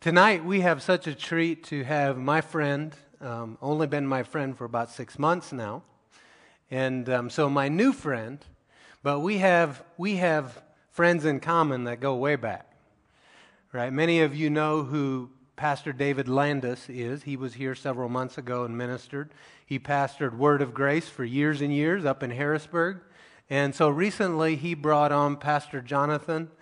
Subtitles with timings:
[0.00, 4.56] Tonight, we have such a treat to have my friend, um, only been my friend
[4.56, 5.82] for about six months now,
[6.70, 8.38] and um, so my new friend,
[9.02, 12.70] but we have, we have friends in common that go way back,
[13.72, 13.92] right?
[13.92, 17.24] Many of you know who Pastor David Landis is.
[17.24, 19.32] He was here several months ago and ministered.
[19.66, 23.00] He pastored Word of Grace for years and years up in Harrisburg.
[23.50, 26.52] And so recently he brought on Pastor Jonathan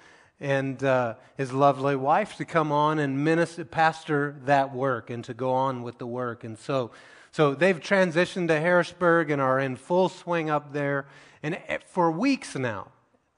[0.41, 5.35] and uh, his lovely wife to come on and minister, pastor that work and to
[5.35, 6.45] go on with the work.
[6.45, 6.91] And so,
[7.31, 11.07] so they've transitioned to Harrisburg and are in full swing up there.
[11.43, 12.89] And for weeks now,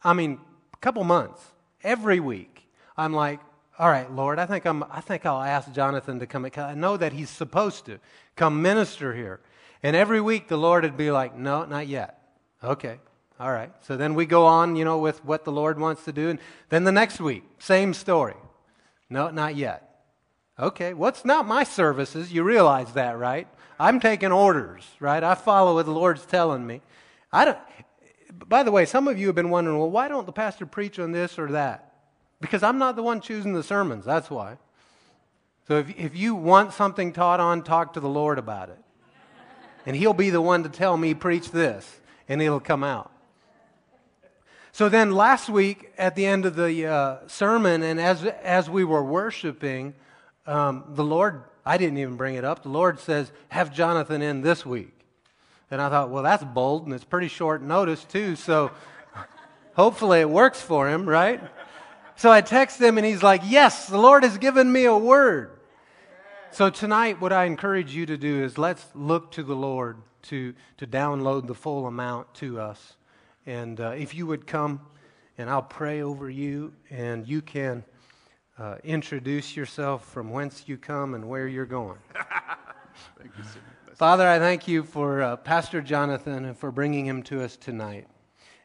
[0.03, 0.41] I mean,
[0.73, 1.41] a couple months,
[1.83, 3.41] every week, I'm like,
[3.79, 6.49] all right, Lord, I think, I'm, I think I'll ask Jonathan to come.
[6.57, 8.01] I know that he's supposed to
[8.35, 9.41] come minister here.
[9.85, 12.21] And every week the Lord would be like, no, not yet.
[12.63, 12.99] Okay.
[13.41, 13.71] All right.
[13.83, 16.29] So then we go on, you know, with what the Lord wants to do.
[16.29, 16.39] And
[16.71, 18.35] then the next week, same story.
[19.09, 20.03] No, not yet.
[20.59, 20.93] Okay.
[20.93, 22.33] What's not my services?
[22.33, 23.47] You realize that, right?
[23.79, 25.23] I'm taking orders, right?
[25.23, 26.81] I follow what the Lord's telling me.
[27.33, 27.59] I don't.
[28.49, 30.99] By the way, some of you have been wondering, well, why don't the pastor preach
[30.99, 31.93] on this or that?
[32.41, 34.05] Because I'm not the one choosing the sermons.
[34.05, 34.59] That's why.
[35.67, 38.79] So if, if you want something taught on, talk to the Lord about it.
[39.87, 43.13] And He'll be the one to tell me, preach this, and it'll come out.
[44.79, 48.85] So then last week at the end of the uh, sermon, and as, as we
[48.85, 49.93] were worshiping,
[50.47, 54.41] um, the Lord, I didn't even bring it up, the Lord says, have Jonathan in
[54.41, 54.97] this week.
[55.69, 58.71] And I thought, well, that's bold, and it's pretty short notice, too, so
[59.75, 61.41] hopefully it works for him, right?
[62.15, 65.59] So I text him, and he's like, yes, the Lord has given me a word.
[66.53, 69.97] So tonight, what I encourage you to do is let's look to the Lord
[70.29, 72.95] to, to download the full amount to us.
[73.49, 74.79] And uh, if you would come,
[75.39, 77.83] and I'll pray over you, and you can
[78.59, 81.97] uh, introduce yourself from whence you come and where you're going.
[83.19, 83.61] thank you, sir.
[83.95, 88.07] Father, I thank you for uh, Pastor Jonathan and for bringing him to us tonight.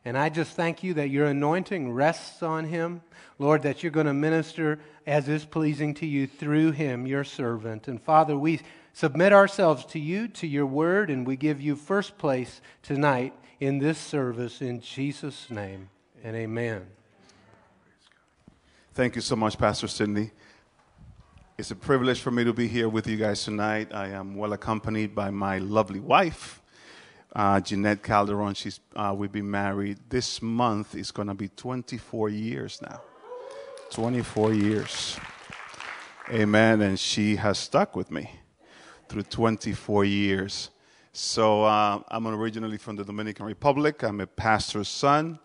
[0.03, 3.03] And I just thank you that your anointing rests on him.
[3.39, 7.87] Lord, that you're going to minister as is pleasing to you through him, your servant.
[7.87, 8.59] And Father, we
[8.91, 13.33] submit ourselves to you, to your word, and we give you first place tonight
[13.63, 15.89] in this service in Jesus' name
[16.21, 16.85] and amen.
[18.93, 20.31] Thank you so much, Pastor Sidney.
[21.57, 23.93] It's a privilege for me to be here with you guys tonight.
[23.93, 26.61] I am well accompanied by my lovely wife,
[27.33, 28.53] uh, Jeanette Calderon.
[28.53, 29.97] She's, uh, we've been married.
[30.09, 32.99] This month is going to be 24 years now.
[33.91, 35.17] 24 years.
[36.29, 36.81] Amen.
[36.81, 38.29] And she has stuck with me
[39.07, 40.69] through 24 years.
[41.15, 44.01] So uh, I'm originally from the Dominican Republic.
[44.01, 45.37] I'm a pastor's son,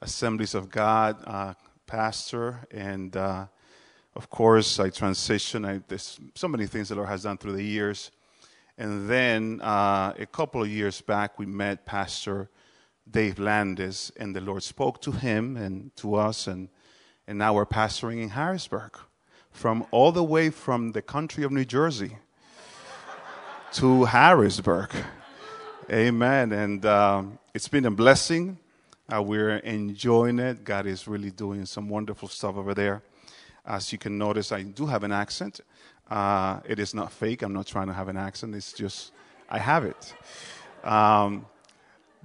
[0.00, 1.52] Assemblies of God uh,
[1.86, 3.44] pastor, and uh,
[4.16, 5.68] of course I transitioned.
[5.68, 8.10] I, there's so many things the Lord has done through the years.
[8.78, 12.48] And then uh, a couple of years back, we met Pastor
[13.10, 16.70] Dave Landis, and the Lord spoke to him and to us, and,
[17.26, 18.96] and now we're pastoring in Harrisburg,
[19.50, 22.16] from all the way from the country of New Jersey
[23.72, 24.90] to Harrisburg.
[25.90, 26.52] Amen.
[26.52, 28.58] And um, it's been a blessing.
[29.10, 30.62] Uh, we're enjoying it.
[30.62, 33.02] God is really doing some wonderful stuff over there.
[33.64, 35.60] As you can notice, I do have an accent.
[36.10, 37.42] Uh, it is not fake.
[37.42, 38.54] I'm not trying to have an accent.
[38.54, 39.12] It's just,
[39.48, 40.14] I have it.
[40.84, 41.46] Um,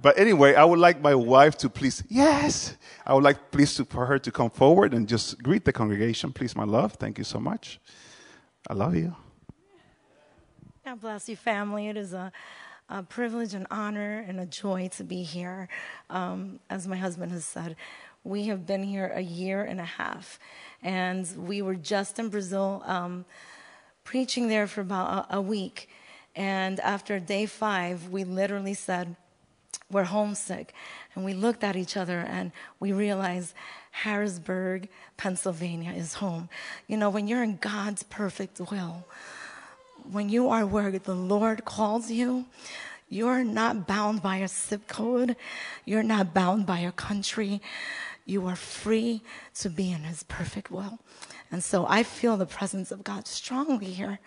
[0.02, 2.76] but anyway, I would like my wife to please, yes,
[3.06, 6.32] I would like please to, for her to come forward and just greet the congregation,
[6.32, 6.92] please, my love.
[6.94, 7.80] Thank you so much.
[8.68, 9.16] I love you.
[10.88, 11.88] God bless you, family.
[11.88, 12.32] It is a,
[12.88, 15.68] a privilege, an honor, and a joy to be here.
[16.08, 17.76] Um, as my husband has said,
[18.24, 20.40] we have been here a year and a half,
[20.82, 23.26] and we were just in Brazil um,
[24.02, 25.90] preaching there for about a, a week.
[26.34, 29.14] And after day five, we literally said,
[29.90, 30.72] We're homesick.
[31.14, 32.50] And we looked at each other and
[32.80, 33.52] we realized
[33.90, 34.88] Harrisburg,
[35.18, 36.48] Pennsylvania is home.
[36.86, 39.04] You know, when you're in God's perfect will,
[40.10, 42.46] when you are where the Lord calls you,
[43.08, 45.36] you're not bound by a zip code.
[45.84, 47.62] You're not bound by a country.
[48.26, 49.22] You are free
[49.54, 50.98] to be in His perfect will.
[51.50, 54.18] And so I feel the presence of God strongly here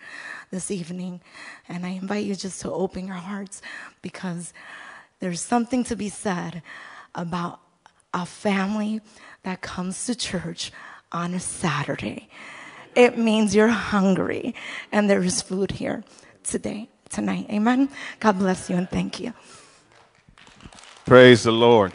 [0.50, 1.20] this evening.
[1.68, 3.62] And I invite you just to open your hearts
[4.02, 4.52] because
[5.20, 6.62] there's something to be said
[7.14, 7.60] about
[8.12, 9.00] a family
[9.44, 10.72] that comes to church
[11.12, 12.28] on a Saturday
[12.94, 14.54] it means you're hungry
[14.90, 16.04] and there is food here
[16.44, 17.46] today, tonight.
[17.50, 17.88] Amen.
[18.20, 19.32] God bless you and thank you.
[21.04, 21.92] Praise the Lord.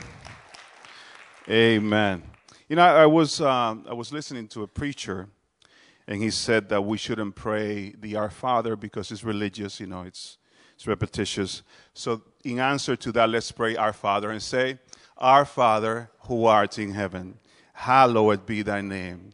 [1.50, 2.24] Amen.
[2.68, 5.30] You know, I was, uh, I was listening to a preacher,
[6.06, 10.02] and he said that we shouldn't pray the Our Father because it's religious, you know,
[10.02, 10.38] it's,
[10.76, 11.64] it's repetitious.
[11.94, 14.80] So, in answer to that, let's pray Our Father and say,
[15.18, 17.40] Our Father who art in heaven,
[17.72, 19.34] hallowed be thy name.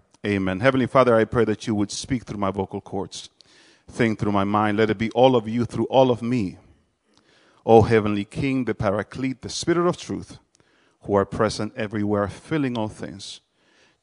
[0.25, 0.59] Amen.
[0.59, 3.29] Heavenly Father, I pray that you would speak through my vocal cords,
[3.89, 4.77] think through my mind.
[4.77, 6.57] Let it be all of you through all of me.
[7.65, 10.37] O Heavenly King, the Paraclete, the Spirit of truth,
[11.01, 13.41] who are present everywhere, filling all things,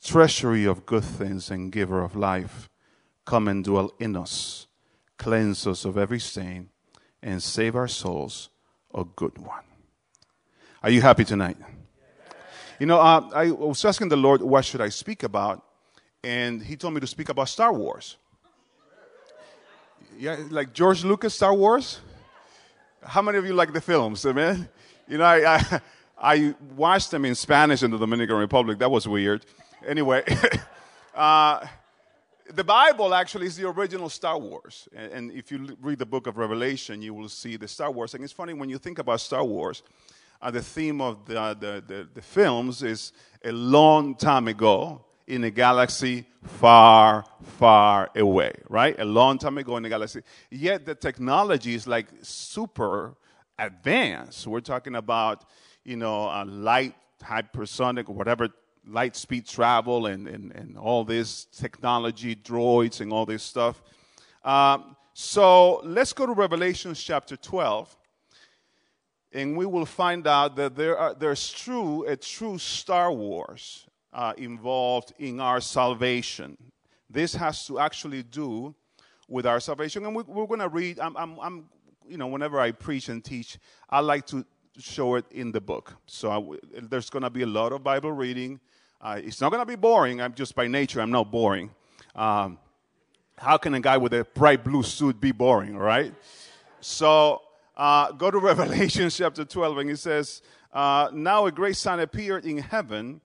[0.03, 2.69] treasury of good things and giver of life
[3.25, 4.67] come and dwell in us,
[5.19, 6.71] cleanse us of every stain,
[7.23, 8.49] and save our souls
[8.93, 9.65] a good one.
[10.83, 11.59] Are you happy tonight?
[12.81, 15.65] You know, uh, I was asking the Lord, what should I speak about?
[16.25, 18.17] And He told me to speak about Star Wars.
[20.19, 22.01] Yeah, like George Lucas, Star Wars.
[23.05, 24.69] How many of you like the films, man?
[25.07, 25.81] You know, I, I,
[26.21, 28.81] I watched them in Spanish in the Dominican Republic.
[28.81, 29.47] That was weird.
[29.87, 30.25] Anyway,
[31.15, 31.65] uh,
[32.53, 34.89] the Bible actually is the original Star Wars.
[34.93, 38.15] And, and, if you read the book of Revelation, you will see the Star Wars.
[38.15, 39.85] And it's funny when you think about Star Wars,
[40.43, 43.13] uh, the theme of the, the, the, the, films is
[43.45, 48.99] a long time ago in a galaxy far, far away, right?
[48.99, 50.23] A long time ago in a galaxy.
[50.51, 53.15] Yet the technology is like super
[53.59, 54.47] advanced.
[54.47, 55.45] We're talking about,
[55.85, 58.49] you know, light, hypersonic, or whatever
[58.87, 63.83] light speed travel and, and, and all this technology, droids, and all this stuff.
[64.43, 67.95] Um, so let's go to Revelation chapter 12,
[69.33, 74.33] and we will find out that there are, there's true, a true Star Wars uh,
[74.37, 76.57] involved in our salvation.
[77.11, 78.75] This has to actually do
[79.29, 80.05] with our salvation.
[80.07, 81.65] And we, are going to read, I'm, I'm, I'm,
[82.07, 83.59] you know, whenever I preach and teach,
[83.89, 84.45] I like to
[84.79, 85.95] show it in the book.
[86.07, 88.61] So there's going to be a lot of Bible reading.
[89.01, 90.21] Uh, it's not going to be boring.
[90.21, 91.71] I'm just by nature, I'm not boring.
[92.15, 92.59] Um,
[93.37, 96.13] how can a guy with a bright blue suit be boring, right?
[96.81, 97.43] So
[97.77, 102.45] uh, go to Revelation chapter 12, and it says, uh, Now a great sign appeared
[102.45, 103.21] in heaven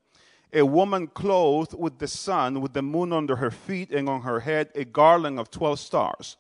[0.54, 4.42] a woman clothed with the sun, with the moon under her feet, and on her
[4.42, 6.38] head a garland of 12 stars.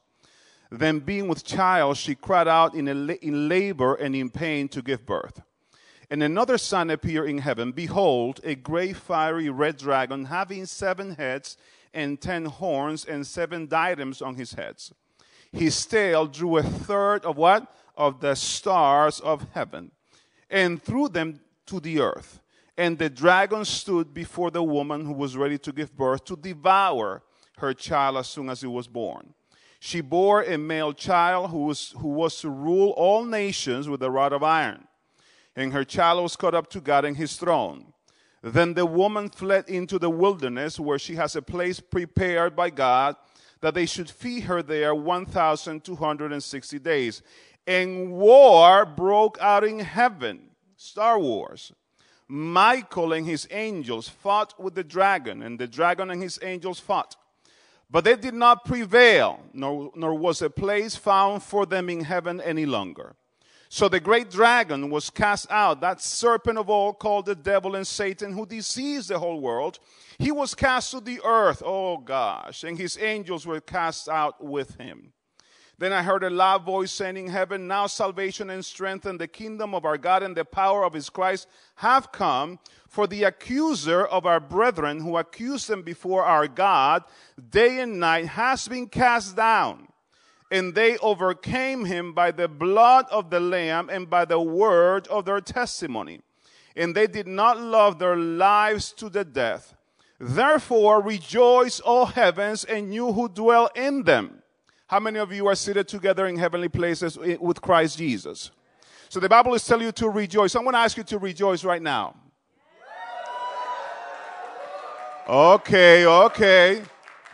[0.71, 5.05] Then, being with child, she cried out in, in labor and in pain to give
[5.05, 5.41] birth.
[6.09, 11.57] And another sign appeared in heaven Behold, a great fiery red dragon having seven heads
[11.93, 14.93] and ten horns and seven diadems on his heads.
[15.51, 17.75] His tail drew a third of what?
[17.95, 19.91] Of the stars of heaven
[20.49, 22.39] and threw them to the earth.
[22.77, 27.21] And the dragon stood before the woman who was ready to give birth to devour
[27.57, 29.33] her child as soon as it was born.
[29.79, 34.09] She bore a male child who was, who was to rule all nations with a
[34.09, 34.87] rod of iron
[35.55, 37.93] and her child was caught up to God and his throne.
[38.41, 43.15] Then the woman fled into the wilderness where she has a place prepared by God
[43.61, 47.21] that they should feed her there 1,260 days.
[47.65, 50.49] And war broke out in heaven.
[50.75, 51.71] Star Wars.
[52.33, 57.15] Michael and his angels fought with the dragon, and the dragon and his angels fought.
[57.91, 62.41] But they did not prevail, nor, nor was a place found for them in heaven
[62.41, 63.13] any longer.
[63.69, 67.85] So the great dragon was cast out, that serpent of all called the devil and
[67.85, 69.77] Satan, who deceives the whole world.
[70.17, 74.73] He was cast to the earth, oh gosh, and his angels were cast out with
[74.79, 75.13] him.
[75.77, 79.27] Then I heard a loud voice saying in heaven, Now salvation and strength and the
[79.27, 82.59] kingdom of our God and the power of his Christ have come.
[82.87, 87.03] For the accuser of our brethren who accused them before our God
[87.49, 89.87] day and night has been cast down
[90.53, 95.25] and they overcame him by the blood of the Lamb and by the word of
[95.25, 96.21] their testimony.
[96.75, 99.73] And they did not love their lives to the death.
[100.19, 104.42] Therefore, rejoice, O heavens, and you who dwell in them.
[104.93, 108.51] How many of you are seated together in heavenly places with Christ Jesus?
[109.09, 110.53] So the Bible is telling you to rejoice.
[110.53, 112.15] I'm going to ask you to rejoice right now.
[115.27, 116.83] Okay, okay.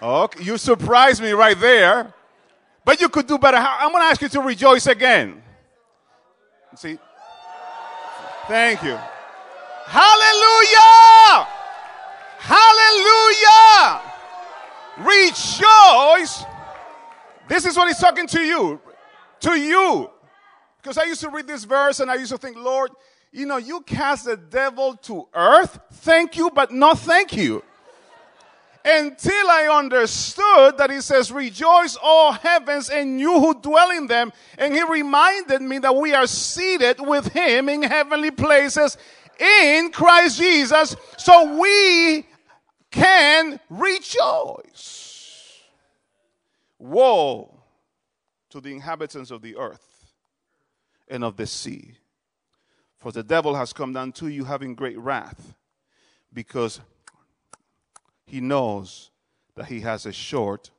[0.01, 2.13] Okay, you surprised me right there.
[2.85, 3.57] But you could do better.
[3.57, 5.43] I'm going to ask you to rejoice again.
[6.77, 6.97] See?
[8.47, 8.97] Thank you.
[9.85, 11.45] Hallelujah!
[12.39, 14.01] Hallelujah!
[14.99, 16.45] Rejoice!
[17.49, 18.79] This is what he's talking to you.
[19.41, 20.09] To you.
[20.81, 22.91] Because I used to read this verse and I used to think, Lord,
[23.31, 25.79] you know, you cast the devil to earth.
[25.91, 27.63] Thank you, but not thank you.
[28.85, 34.31] Until I understood that he says, Rejoice, all heavens, and you who dwell in them.
[34.57, 38.97] And he reminded me that we are seated with him in heavenly places
[39.37, 40.95] in Christ Jesus.
[41.17, 42.25] So we
[42.89, 44.98] can rejoice.
[46.79, 47.61] Woe
[48.49, 50.13] to the inhabitants of the earth
[51.07, 51.95] and of the sea.
[52.97, 55.53] For the devil has come down to you having great wrath,
[56.33, 56.81] because
[58.25, 59.11] he knows
[59.55, 60.71] that he has a short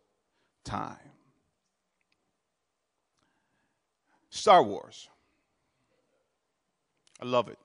[0.64, 0.96] time.
[4.30, 5.08] Star Wars.
[7.20, 7.58] I love it.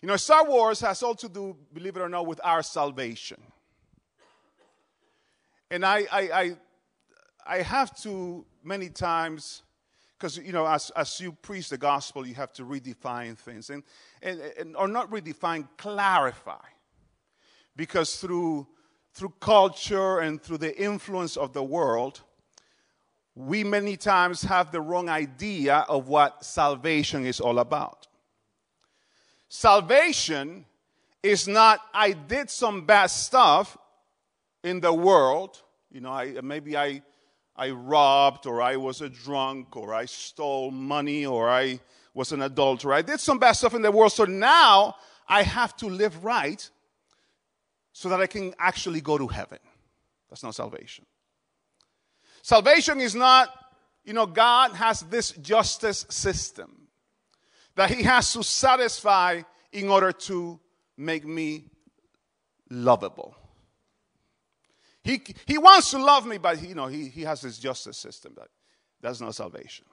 [0.00, 3.40] You know, Star Wars has all to do, believe it or not, with our salvation.
[5.70, 6.56] And I, I, I,
[7.46, 9.62] I have to many times,
[10.16, 13.70] because, you know, as, as you preach the gospel, you have to redefine things.
[13.70, 13.82] And,
[14.22, 16.64] and, and, or not redefine, clarify.
[17.76, 18.66] Because through,
[19.12, 22.20] through culture and through the influence of the world,
[23.34, 28.06] we many times have the wrong idea of what salvation is all about.
[29.48, 30.64] Salvation
[31.22, 33.76] is not, I did some bad stuff
[34.64, 35.62] in the world.
[35.92, 37.02] You know, I, maybe I,
[37.54, 41.78] I robbed, or I was a drunk, or I stole money, or I
[42.14, 42.94] was an adulterer.
[42.94, 44.96] I did some bad stuff in the world, so now
[45.28, 46.68] I have to live right
[47.92, 49.60] so that I can actually go to heaven.
[50.28, 51.06] That's not salvation.
[52.42, 53.48] Salvation is not,
[54.04, 56.88] you know, God has this justice system
[57.76, 59.42] that he has to satisfy
[59.72, 60.58] in order to
[60.96, 61.70] make me
[62.70, 63.36] lovable.
[65.04, 68.32] He, he wants to love me, but you know, he, he has his justice system.
[68.34, 68.48] But
[69.00, 69.84] that's not salvation.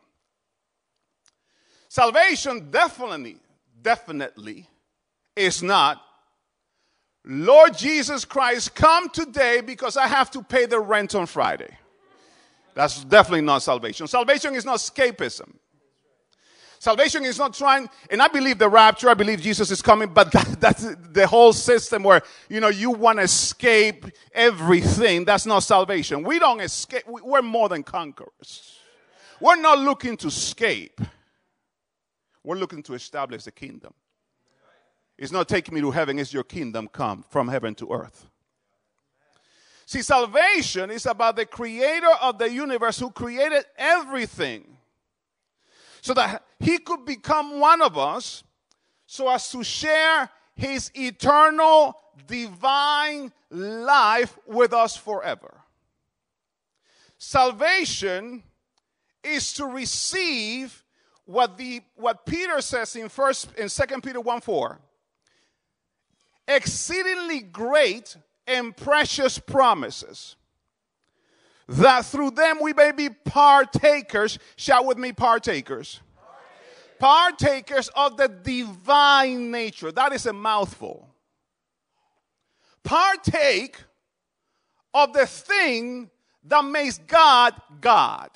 [1.89, 3.37] Salvation definitely,
[3.81, 4.65] definitely
[5.35, 6.01] is not,
[7.25, 11.77] Lord Jesus Christ, come today because I have to pay the rent on Friday.
[12.73, 14.07] That's definitely not salvation.
[14.07, 15.55] Salvation is not escapism.
[16.81, 20.31] Salvation is not trying, and I believe the rapture, I believe Jesus is coming, but
[20.31, 25.23] that, that's the whole system where, you know, you want to escape everything.
[25.23, 26.23] That's not salvation.
[26.23, 28.79] We don't escape, we're more than conquerors.
[29.39, 30.99] We're not looking to escape,
[32.43, 33.93] we're looking to establish the kingdom.
[35.19, 38.25] It's not taking me to heaven, it's your kingdom come from heaven to earth.
[39.85, 44.77] See, salvation is about the creator of the universe who created everything
[46.01, 48.43] so that he could become one of us
[49.05, 51.95] so as to share his eternal
[52.27, 55.61] divine life with us forever.
[57.17, 58.43] Salvation
[59.23, 60.83] is to receive
[61.25, 64.79] what the what Peter says in first in 2 Peter 1 4
[66.47, 68.17] exceedingly great
[68.47, 70.35] and precious promises
[71.67, 74.39] that through them we may be partakers.
[74.55, 76.01] Shout with me, partakers.
[76.99, 79.91] Partakers of the divine nature.
[79.91, 81.07] That is a mouthful.
[82.83, 83.77] Partake
[84.93, 86.09] of the thing
[86.43, 88.29] that makes God God.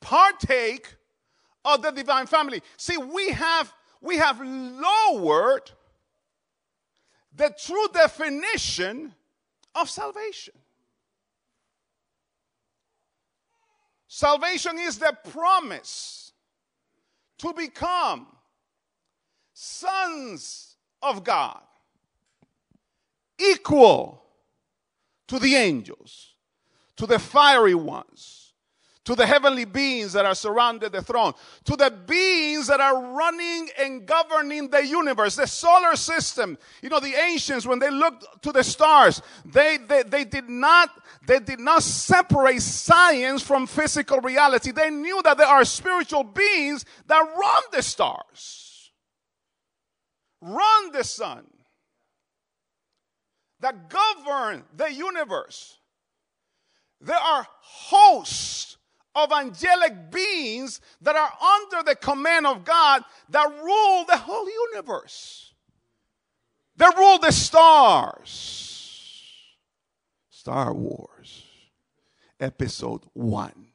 [0.00, 0.94] Partake
[1.64, 2.62] of the divine family.
[2.76, 5.70] See, we have we have lowered
[7.34, 9.14] the true definition
[9.74, 10.54] of salvation.
[14.18, 16.32] Salvation is the promise
[17.38, 18.26] to become
[19.54, 21.62] sons of God,
[23.38, 24.24] equal
[25.28, 26.34] to the angels,
[26.96, 28.47] to the fiery ones
[29.08, 31.32] to the heavenly beings that are surrounded the throne,
[31.64, 36.58] to the beings that are running and governing the universe, the solar system.
[36.82, 40.90] You know, the ancients, when they looked to the stars, they, they, they did not,
[41.26, 44.72] they did not separate science from physical reality.
[44.72, 48.92] They knew that there are spiritual beings that run the stars,
[50.42, 51.46] run the sun,
[53.60, 55.78] that govern the universe.
[57.00, 58.77] There are hosts
[59.24, 65.52] of angelic beings that are under the command of God that rule the whole universe.
[66.76, 68.68] They rule the stars.
[70.30, 71.44] Star Wars,
[72.40, 73.68] Episode 1.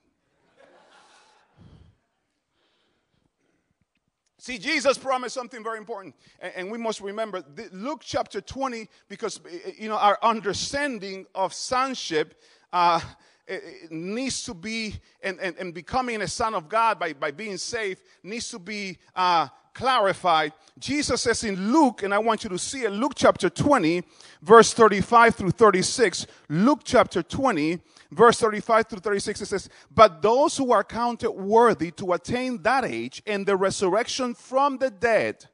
[4.43, 9.39] See, Jesus promised something very important, and, we must remember Luke chapter 20, because
[9.77, 12.41] you know our understanding of sonship
[12.73, 12.99] uh,
[13.89, 18.01] needs to be, and, and, and, becoming a son of God by, by being saved
[18.23, 20.53] needs to be uh, clarified.
[20.79, 24.03] Jesus says in Luke, and I want you to see it, Luke chapter 20,
[24.41, 26.25] verse 35 through 36.
[26.49, 27.79] Luke chapter 20,
[28.11, 32.85] verse 35 through 36, it says, But those who are counted worthy to attain that
[32.85, 35.45] age and the resurrection from the dead,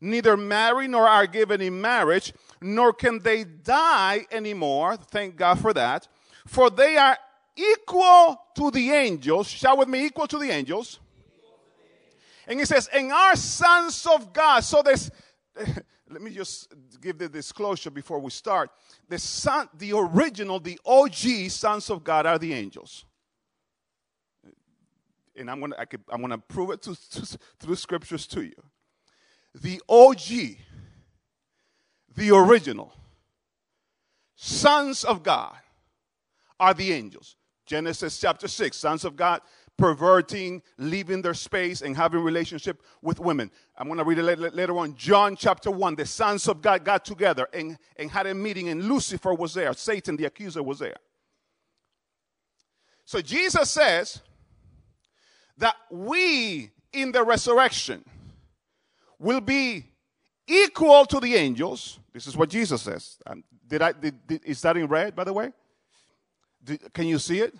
[0.00, 4.96] neither marry nor are given in marriage, nor can they die anymore.
[4.96, 6.08] Thank God for that.
[6.46, 7.16] For they are
[7.56, 9.48] equal to the angels.
[9.48, 10.98] Shout with me, equal to the angels.
[12.46, 14.60] And he says, and are sons of God.
[14.64, 15.10] So there's,
[16.10, 18.70] let me just give the disclosure before we start.
[19.08, 23.04] The son, the original, the OG sons of God are the angels.
[25.36, 28.54] And I'm gonna, I could, I'm gonna prove it to, to, through scriptures to you.
[29.54, 30.58] The OG,
[32.14, 32.92] the original
[34.34, 35.56] sons of God
[36.62, 37.36] are the angels.
[37.66, 39.40] Genesis chapter 6, sons of God
[39.76, 43.50] perverting, leaving their space, and having relationship with women.
[43.76, 44.94] I'm going to read it later on.
[44.94, 48.84] John chapter 1, the sons of God got together and, and had a meeting, and
[48.84, 49.72] Lucifer was there.
[49.72, 50.96] Satan, the accuser, was there.
[53.04, 54.20] So Jesus says
[55.58, 58.04] that we in the resurrection
[59.18, 59.86] will be
[60.46, 61.98] equal to the angels.
[62.12, 63.18] This is what Jesus says.
[63.66, 65.52] Did I, did, did, is that in red, by the way?
[66.64, 67.54] Did, can you see it?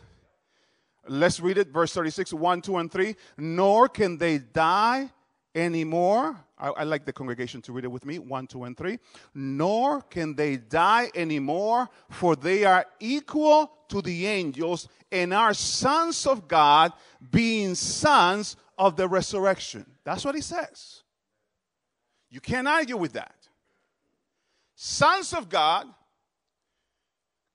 [1.08, 3.16] Let's read it, verse 36, 1, 2, and 3.
[3.38, 5.10] Nor can they die
[5.54, 6.36] anymore.
[6.56, 8.98] I, I like the congregation to read it with me, 1, 2, and 3.
[9.34, 16.26] Nor can they die anymore, for they are equal to the angels and are sons
[16.26, 16.92] of God,
[17.30, 19.84] being sons of the resurrection.
[20.04, 21.02] That's what he says.
[22.30, 23.34] You can't argue with that.
[24.74, 25.86] Sons of God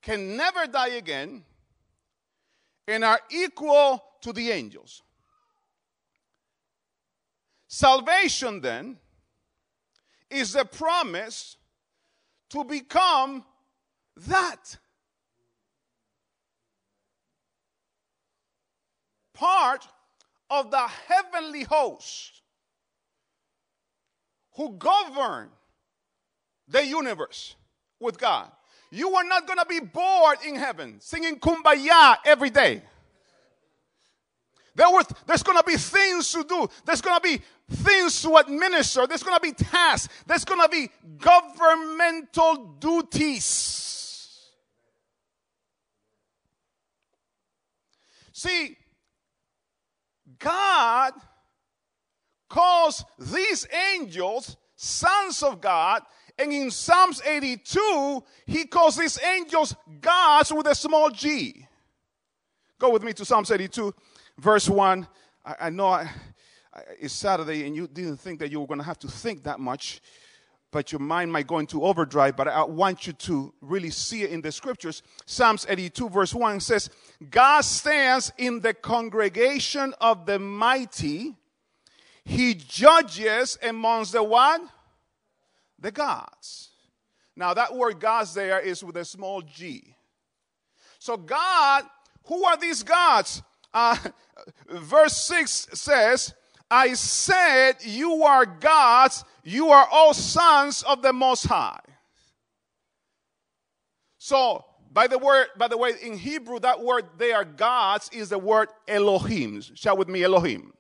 [0.07, 1.43] can never die again
[2.87, 5.03] and are equal to the angels.
[7.67, 8.95] Salvation, then,
[10.29, 11.58] is the promise
[12.49, 13.43] to become
[14.15, 14.77] that.
[19.34, 19.86] Part
[20.49, 22.41] of the heavenly host
[24.53, 25.49] who govern
[26.65, 27.58] the universe
[27.99, 28.49] with God.
[28.91, 32.82] You are not going to be bored in heaven singing kumbaya every day.
[34.76, 36.69] There was, there's going to be things to do.
[36.86, 39.08] There's going to be things to administer.
[39.08, 40.13] There's going to be tasks.
[40.28, 43.88] There's going to be governmental duties.
[48.32, 48.78] See,
[50.38, 51.13] God
[52.47, 56.04] calls these angels sons of God
[56.39, 61.65] and in Psalms 82, he calls these angels gods with a small g.
[62.80, 63.93] Go with me to Psalms 82,
[64.38, 65.08] verse 1.
[65.43, 66.10] I, I know I,
[66.73, 69.43] I, it's Saturday and you didn't think that you were going to have to think
[69.45, 70.00] that much,
[70.71, 72.36] but your mind might go into overdrive.
[72.36, 75.02] But I want you to really see it in the scriptures.
[75.26, 76.91] Psalms 82, verse 1 says,
[77.32, 81.36] God stands in the congregation of the mighty.
[82.23, 84.62] He judges amongst the what?
[85.79, 86.69] The gods.
[87.35, 89.95] Now, that word gods there is with a small g.
[90.99, 91.83] So, God,
[92.25, 93.43] who are these gods?
[93.73, 93.97] Uh,
[94.69, 96.33] verse 6 says,
[96.69, 101.79] I said, You are gods, you are all sons of the Most High.
[104.17, 108.29] So, by the word, by the way, in Hebrew, that word they are gods is
[108.29, 109.61] the word Elohim.
[109.61, 110.73] Shout with me, Elohim.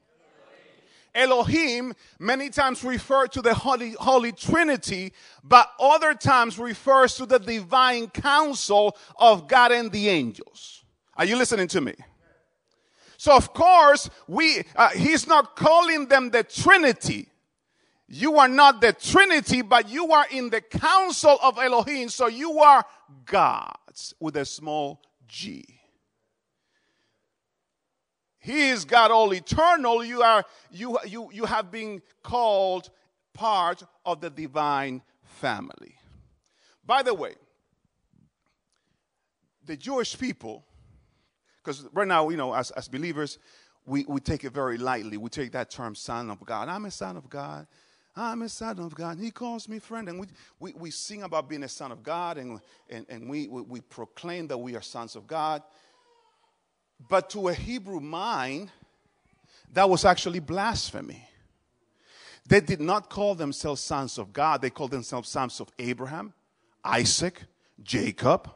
[1.17, 7.39] Elohim many times refer to the Holy, Holy Trinity, but other times refers to the
[7.39, 10.83] divine council of God and the angels.
[11.15, 11.95] Are you listening to me?
[13.17, 17.29] So of course, we, uh, he's not calling them the Trinity.
[18.07, 22.09] You are not the Trinity, but you are in the council of Elohim.
[22.09, 22.85] So you are
[23.25, 25.65] gods with a small g.
[28.47, 30.05] He is God all eternal.
[30.05, 32.89] You are you you you have been called
[33.33, 35.95] part of the divine family.
[36.85, 37.35] By the way,
[39.65, 40.63] the Jewish people,
[41.61, 43.37] because right now, you know, as, as believers,
[43.85, 45.17] we, we take it very lightly.
[45.17, 46.69] We take that term son of God.
[46.69, 47.67] I'm a son of God.
[48.15, 49.19] I'm a son of God.
[49.19, 50.07] He calls me friend.
[50.07, 50.27] And we,
[50.61, 53.81] we, we sing about being a son of God and, and, and we, we, we
[53.81, 55.63] proclaim that we are sons of God.
[57.09, 58.71] But to a Hebrew mind,
[59.73, 61.27] that was actually blasphemy.
[62.47, 66.33] They did not call themselves sons of God, they called themselves sons of Abraham,
[66.83, 67.43] Isaac,
[67.83, 68.49] Jacob.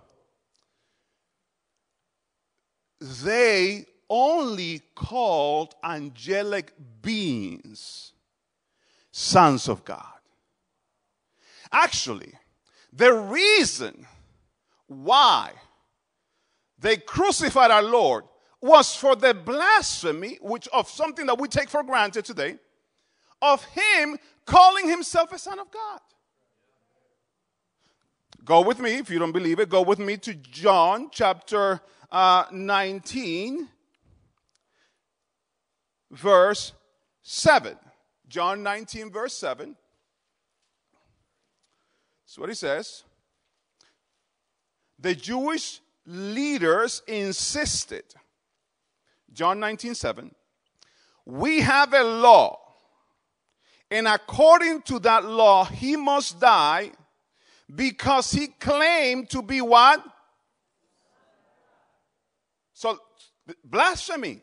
[3.01, 8.13] they only called angelic beings
[9.11, 10.05] sons of God.
[11.71, 12.33] Actually,
[12.93, 14.05] the reason
[14.87, 15.51] why
[16.77, 18.25] they crucified our Lord
[18.61, 22.57] was for the blasphemy, which of something that we take for granted today,
[23.41, 25.99] of him calling himself a son of God.
[28.45, 31.79] Go with me, if you don't believe it, go with me to John chapter
[32.11, 33.67] uh, 19,
[36.11, 36.73] verse
[37.21, 37.77] 7.
[38.27, 39.75] John 19, verse 7.
[42.23, 43.03] That's what he says.
[44.99, 48.05] The Jewish leaders insisted,
[49.33, 50.31] John 19, 7,
[51.25, 52.59] we have a law,
[53.89, 56.91] and according to that law, he must die
[57.73, 60.03] because he claimed to be what?
[62.73, 62.97] So,
[63.63, 64.41] blasphemy.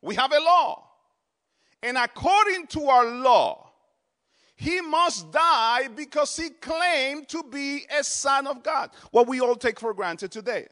[0.00, 0.88] We have a law.
[1.82, 3.70] And according to our law,
[4.56, 8.90] he must die because he claimed to be a son of God.
[9.10, 10.68] What we all take for granted today.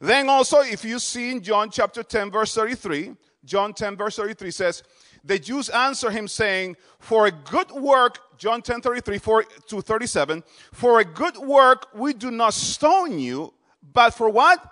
[0.00, 4.50] Then also, if you see in John chapter 10, verse 33, John 10, verse 33
[4.50, 4.82] says,
[5.24, 10.44] The Jews answer him, saying, For a good work, John 10, 33 4 to 37,
[10.72, 13.52] for a good work we do not stone you,
[13.92, 14.64] but for what?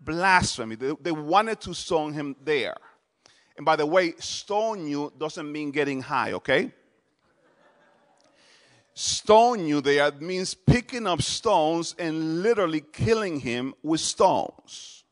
[0.00, 0.74] Blasphemy.
[0.74, 2.76] They, they wanted to stone him there.
[3.56, 6.72] And by the way, stone you doesn't mean getting high, okay?
[9.00, 15.04] Stone you there means picking up stones and literally killing him with stones.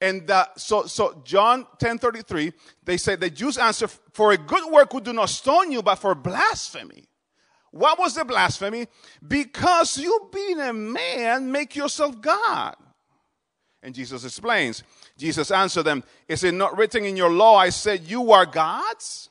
[0.00, 4.94] And that, so, so John 10:33, they say the Jews answer, "For a good work
[4.94, 7.04] we do not stone you, but for blasphemy."
[7.70, 8.88] What was the blasphemy?
[9.28, 12.76] Because you being a man make yourself God.
[13.82, 14.84] And Jesus explains.
[15.18, 19.28] Jesus answered them, Is it not written in your law, I said, You are gods?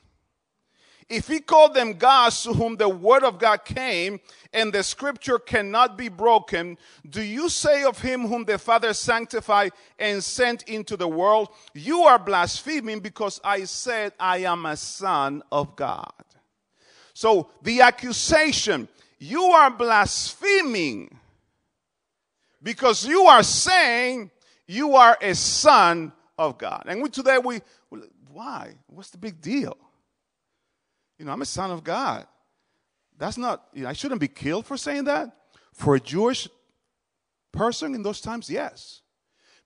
[1.10, 4.20] If he called them gods to whom the word of God came
[4.52, 9.72] and the scripture cannot be broken, do you say of him whom the Father sanctified
[9.98, 15.42] and sent into the world, You are blaspheming because I said, I am a son
[15.50, 16.12] of God?
[17.12, 21.18] So the accusation, you are blaspheming
[22.62, 24.30] because you are saying
[24.68, 26.84] you are a son of God.
[26.86, 27.62] And we, today we,
[28.30, 28.74] why?
[28.86, 29.76] What's the big deal?
[31.20, 32.26] You know, I'm a son of God.
[33.18, 35.30] That's not, you know, I shouldn't be killed for saying that.
[35.74, 36.48] For a Jewish
[37.52, 39.02] person in those times, yes.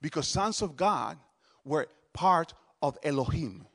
[0.03, 1.17] Because sons of God
[1.65, 3.69] were part of Elohim.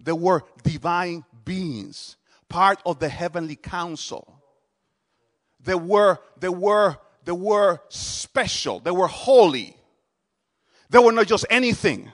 [0.00, 2.16] They were divine beings,
[2.48, 4.42] part of the heavenly council.
[5.60, 8.80] They were, they were, they were special.
[8.80, 9.76] They were holy.
[10.88, 12.10] They were not just anything.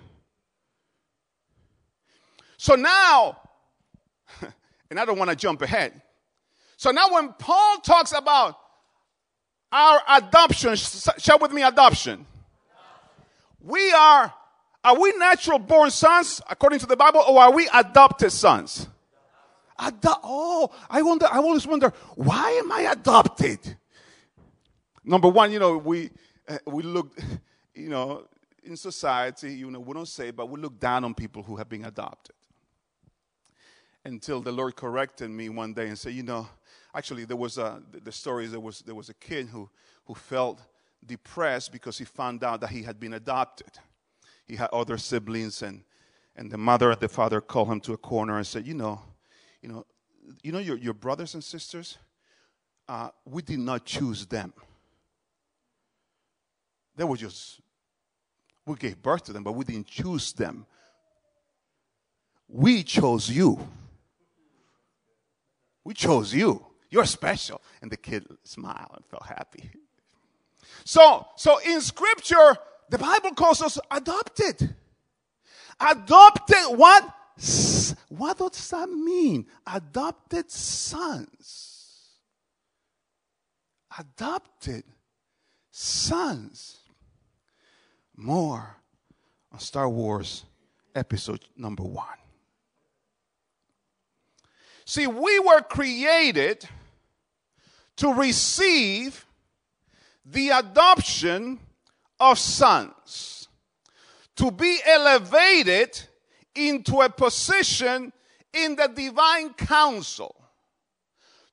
[2.59, 3.39] So now,
[4.91, 6.01] and I don't want to jump ahead.
[6.77, 8.57] So now, when Paul talks about
[9.73, 12.27] our adoption, share with me adoption.
[13.61, 14.33] We are,
[14.85, 18.89] are we natural born sons according to the Bible, or are we adopted sons?
[19.79, 23.77] Ado- oh, I wonder, I always wonder, why am I adopted?
[25.05, 26.11] Number one, you know, we,
[26.49, 27.19] uh, we look,
[27.75, 28.25] you know,
[28.63, 31.69] in society, you know, we don't say, but we look down on people who have
[31.69, 32.35] been adopted.
[34.07, 36.49] Until the Lord corrected me one day and said, you know,
[36.95, 39.69] actually there was a the story there was there was a kid who
[40.05, 40.61] who felt
[41.05, 43.79] depressed because he found out that he had been adopted.
[44.47, 45.83] He had other siblings and
[46.37, 49.01] and the mother and the father called him to a corner and said, you know,
[49.61, 49.87] you know,
[50.43, 51.99] you know your, your brothers and sisters,
[52.89, 54.53] uh, we did not choose them.
[56.95, 57.61] They were just
[58.67, 60.65] we gave birth to them, but we didn't choose them.
[62.49, 63.59] We chose you.
[65.87, 66.67] We chose you.
[66.91, 67.63] You're special.
[67.81, 69.71] And the kid smiled and felt happy.
[70.85, 72.57] So, so in scripture,
[72.91, 74.75] the Bible calls us adopted.
[75.79, 77.05] Adopted what?
[78.09, 79.47] What does that mean?
[79.65, 82.09] Adopted sons.
[83.97, 84.83] Adopted
[85.71, 86.79] sons
[88.17, 88.77] more
[89.53, 90.45] on Star Wars
[90.97, 92.26] episode number one.
[94.87, 96.67] See, we were created
[97.97, 99.27] to receive
[100.25, 101.61] the adoption
[102.19, 103.49] of sons,
[104.37, 106.01] to be elevated
[106.55, 108.13] into a position
[108.55, 110.35] in the divine council,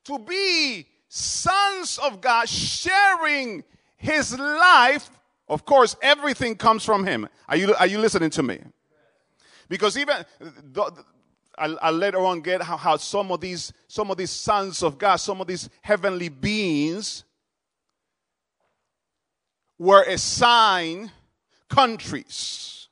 [0.06, 3.64] to be sons of God sharing
[3.98, 5.10] his life
[5.48, 7.28] Of course, everything comes from Him.
[7.48, 8.60] Are you, are you listening to me?
[9.70, 10.26] Because even
[11.58, 14.98] I'll, I'll, later on get how, how some of these some of these sons of
[14.98, 17.24] God, some of these heavenly beings
[19.78, 21.12] were assigned
[21.70, 22.88] countries.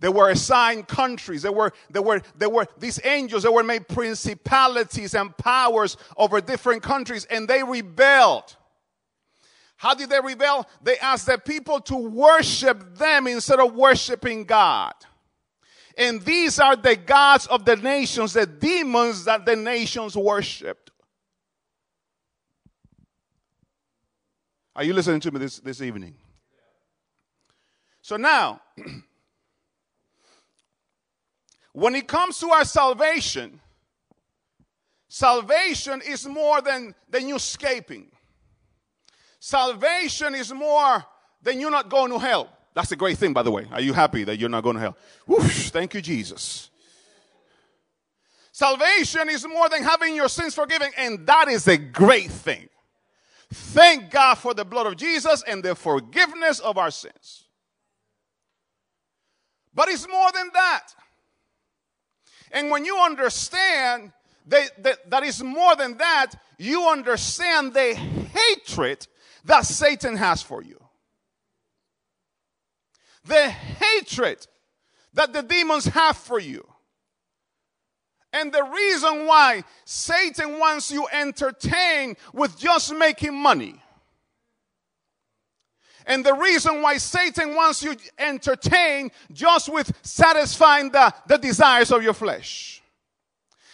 [0.00, 1.42] They were assigned countries.
[1.42, 6.40] They were, they were, they were these angels that were made principalities and powers over
[6.40, 8.56] different countries, and they rebelled.
[9.76, 10.66] How did they rebel?
[10.82, 14.92] They asked the people to worship them instead of worshiping God.
[16.00, 20.90] And these are the gods of the nations, the demons that the nations worshiped.
[24.74, 26.14] Are you listening to me this, this evening?
[28.00, 28.62] So now,
[31.74, 33.60] when it comes to our salvation,
[35.06, 38.06] salvation is more than, than you escaping.
[39.38, 41.04] Salvation is more
[41.42, 42.48] than you not going to hell.
[42.74, 43.66] That's a great thing, by the way.
[43.72, 44.96] Are you happy that you're not going to hell?
[45.26, 46.70] Whoosh, thank you, Jesus.
[48.52, 52.68] Salvation is more than having your sins forgiven, and that is a great thing.
[53.52, 57.44] Thank God for the blood of Jesus and the forgiveness of our sins.
[59.74, 60.88] But it's more than that.
[62.52, 64.12] And when you understand
[64.46, 69.06] that, that, that is more than that, you understand the hatred
[69.44, 70.78] that Satan has for you.
[73.24, 74.46] The hatred
[75.14, 76.66] that the demons have for you.
[78.32, 83.80] And the reason why Satan wants you entertained with just making money.
[86.06, 92.02] And the reason why Satan wants you entertained just with satisfying the, the desires of
[92.02, 92.82] your flesh.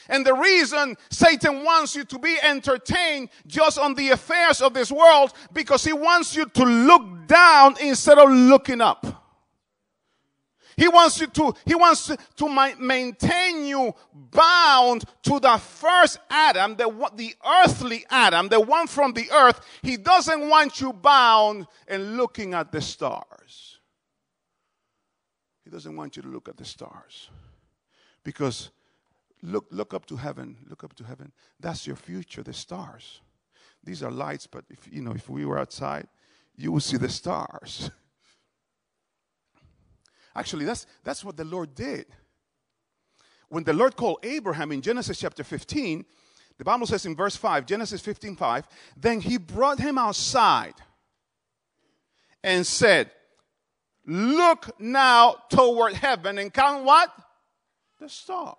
[0.09, 4.91] And the reason Satan wants you to be entertained just on the affairs of this
[4.91, 9.26] world because he wants you to look down instead of looking up.
[10.77, 17.11] He wants you to, he wants to maintain you bound to the first Adam, the,
[17.15, 19.61] the earthly Adam, the one from the earth.
[19.81, 23.79] He doesn't want you bound and looking at the stars.
[25.65, 27.31] He doesn't want you to look at the stars.
[28.23, 28.71] Because
[29.43, 31.33] look, look up to heaven, look up to heaven.
[31.59, 33.21] That's your future, the stars.
[33.83, 36.07] These are lights, but if you know, if we were outside,
[36.55, 37.91] you would see the stars.
[40.37, 42.07] Actually, that's, that's what the Lord did.
[43.49, 46.05] When the Lord called Abraham in Genesis chapter 15,
[46.59, 50.75] the Bible says in verse 5, Genesis 15 5, then he brought him outside
[52.43, 53.11] and said,
[54.05, 57.11] Look now toward heaven and count what?
[57.99, 58.57] The stars.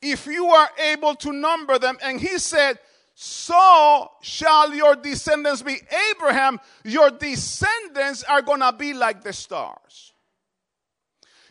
[0.00, 1.98] If you are able to number them.
[2.02, 2.78] And he said,
[3.20, 5.76] so shall your descendants be.
[6.12, 10.12] Abraham, your descendants are going to be like the stars.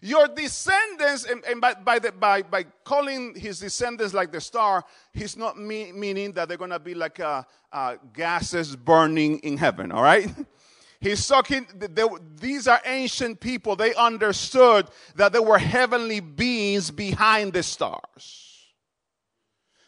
[0.02, 4.86] Your descendants, and, and by, by, the, by, by calling his descendants like the star,
[5.12, 9.58] he's not me, meaning that they're going to be like uh, uh, gases burning in
[9.58, 10.34] heaven, all right?
[11.02, 12.08] He's talking, they,
[12.40, 13.76] these are ancient people.
[13.76, 18.47] They understood that there were heavenly beings behind the stars.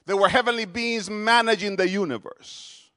[0.10, 2.90] There were heavenly beings managing the universe.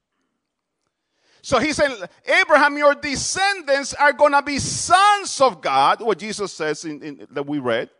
[1.43, 1.91] So he said,
[2.25, 7.27] Abraham, your descendants are going to be sons of God, what Jesus says in, in,
[7.29, 7.91] that we read,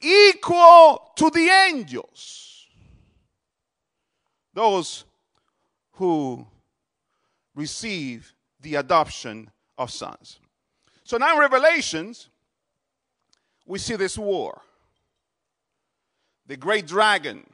[0.00, 2.66] equal to the angels.
[4.54, 5.04] Those
[5.96, 6.46] who
[7.54, 10.38] receive the adoption of sons.
[11.04, 12.30] So now in Revelations,
[13.66, 14.62] we see this war.
[16.46, 17.44] The great dragon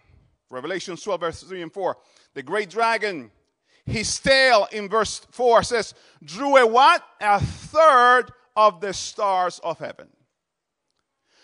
[0.50, 1.96] Revelation 12, verse 3 and 4.
[2.35, 3.30] The great dragon,
[3.85, 7.02] his tail in verse 4 says, drew a what?
[7.20, 10.09] A third of the stars of heaven.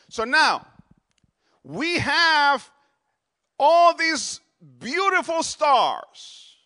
[0.09, 0.67] So now,
[1.65, 2.71] we have
[3.59, 4.41] all these
[4.79, 6.57] beautiful stars,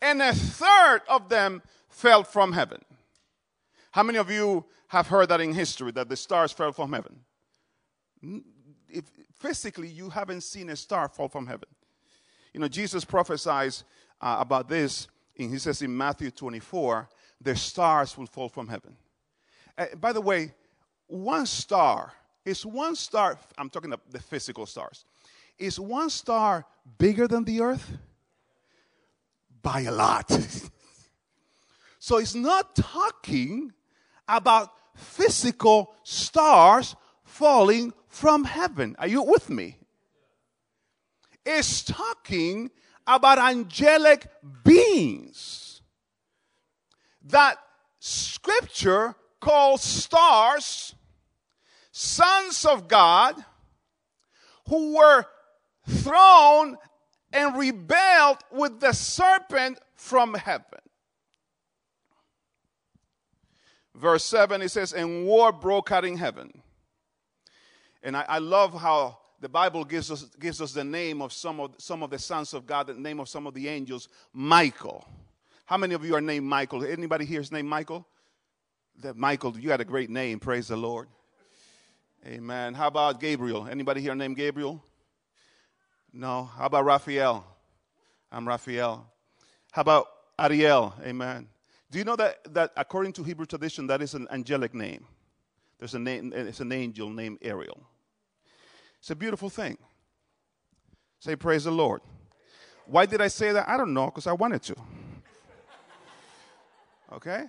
[0.00, 2.80] and a third of them fell from heaven.
[3.92, 7.20] How many of you have heard that in history, that the stars fell from heaven?
[9.44, 11.68] Physically you haven't seen a star fall from heaven.
[12.54, 13.84] You know, Jesus prophesies
[14.18, 15.06] uh, about this,
[15.38, 17.06] and he says in Matthew 24,
[17.42, 18.96] the stars will fall from heaven.
[19.76, 20.54] Uh, by the way,
[21.08, 22.10] one star
[22.42, 25.04] is one star, I'm talking about the physical stars,
[25.58, 26.64] is one star
[26.96, 27.98] bigger than the earth?
[29.60, 30.30] By a lot.
[31.98, 33.74] so it's not talking
[34.26, 36.96] about physical stars
[37.34, 38.94] falling from heaven.
[39.00, 39.76] Are you with me?
[41.44, 42.70] It's talking
[43.08, 44.28] about angelic
[44.62, 45.82] beings
[47.24, 47.58] that
[47.98, 50.94] scripture calls stars,
[51.90, 53.34] sons of God,
[54.68, 55.26] who were
[55.88, 56.76] thrown
[57.32, 60.80] and rebelled with the serpent from heaven.
[63.92, 66.62] Verse 7, it says, And war broke out in heaven.
[68.04, 71.58] And I, I love how the Bible gives us, gives us the name of some,
[71.58, 75.08] of some of the sons of God, the name of some of the angels, Michael.
[75.64, 76.84] How many of you are named Michael?
[76.84, 78.06] Anybody here is named Michael?
[79.02, 81.08] That Michael, you got a great name, praise the Lord.
[82.26, 82.74] Amen.
[82.74, 83.66] How about Gabriel?
[83.66, 84.82] Anybody here named Gabriel?
[86.12, 86.44] No.
[86.44, 87.44] How about Raphael?
[88.30, 89.10] I'm Raphael.
[89.72, 90.06] How about
[90.38, 90.94] Ariel?
[91.02, 91.48] Amen.
[91.90, 95.06] Do you know that, that according to Hebrew tradition, that is an angelic name?
[95.78, 97.86] There's a name, it's an angel named Ariel.
[99.04, 99.76] It's a beautiful thing.
[101.20, 102.00] Say, Praise the Lord.
[102.86, 103.68] Why did I say that?
[103.68, 104.76] I don't know, because I wanted to.
[107.12, 107.44] Okay?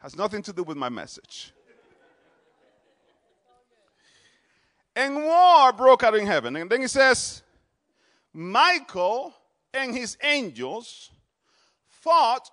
[0.00, 1.54] Has nothing to do with my message.
[4.94, 6.54] And war broke out in heaven.
[6.56, 7.42] And then he says,
[8.34, 9.32] Michael
[9.72, 11.10] and his angels
[11.86, 12.50] fought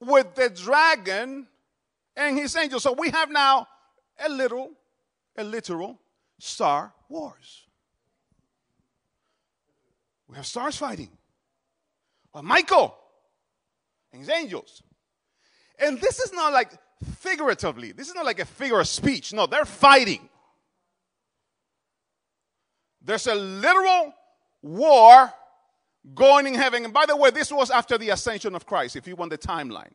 [0.00, 1.46] with the dragon
[2.16, 2.84] and his angels.
[2.84, 3.68] So we have now
[4.18, 4.70] a little,
[5.36, 6.00] a literal
[6.38, 7.67] Star Wars.
[10.28, 11.10] We have stars fighting.
[12.32, 12.94] Well, Michael
[14.12, 14.82] and his angels.
[15.78, 16.72] And this is not like
[17.18, 19.32] figuratively, this is not like a figure of speech.
[19.32, 20.28] No, they're fighting.
[23.00, 24.12] There's a literal
[24.60, 25.32] war
[26.14, 26.84] going in heaven.
[26.84, 29.38] And by the way, this was after the ascension of Christ, if you want the
[29.38, 29.94] timeline.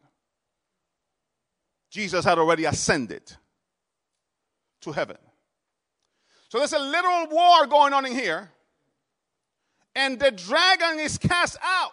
[1.91, 3.33] Jesus had already ascended
[4.81, 5.17] to heaven.
[6.49, 8.52] So there's a literal war going on in here.
[9.95, 11.91] And the dragon is cast out.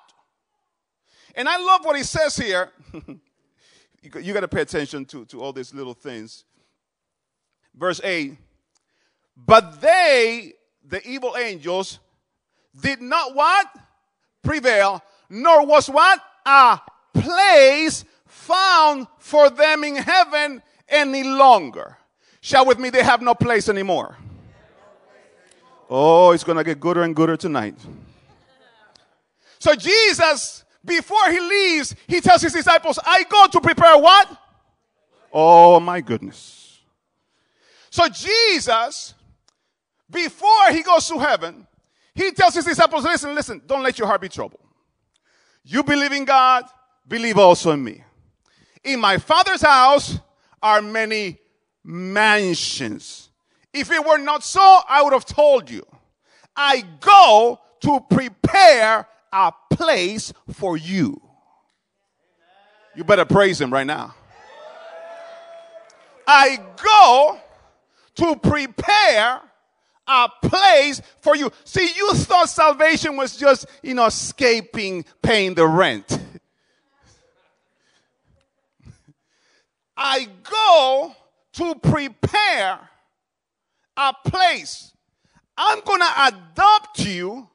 [1.34, 2.70] And I love what he says here.
[2.94, 3.20] you,
[4.20, 6.44] you got to pay attention to, to all these little things.
[7.74, 8.36] Verse 8
[9.36, 11.98] But they, the evil angels,
[12.78, 13.66] did not what?
[14.42, 16.20] Prevail, nor was what?
[16.46, 16.80] A
[17.14, 21.96] place found for them in heaven any longer.
[22.40, 24.16] Shout with me, they have no place anymore.
[25.92, 27.74] Oh, it's going to get gooder and gooder tonight.
[29.58, 34.30] So Jesus, before he leaves, he tells his disciples, I go to prepare what?
[35.32, 36.80] Oh my goodness.
[37.90, 39.14] So Jesus,
[40.08, 41.66] before he goes to heaven,
[42.14, 44.62] he tells his disciples, listen, listen, don't let your heart be troubled.
[45.64, 46.64] You believe in God,
[47.06, 48.04] believe also in me.
[48.84, 50.18] In my father's house
[50.62, 51.38] are many
[51.82, 53.29] mansions.
[53.72, 55.86] If it were not so, I would have told you.
[56.56, 61.20] I go to prepare a place for you.
[62.96, 64.14] You better praise him right now.
[66.26, 67.38] I go
[68.16, 69.40] to prepare
[70.06, 71.50] a place for you.
[71.64, 76.18] See, you thought salvation was just, you know, escaping paying the rent.
[79.96, 81.14] I go
[81.54, 82.89] to prepare
[84.00, 84.92] a place.
[85.56, 87.48] I'm going to adopt you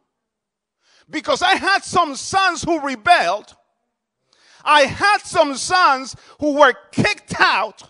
[1.10, 3.56] because I had some sons who rebelled.
[4.64, 7.84] I had some sons who were kicked out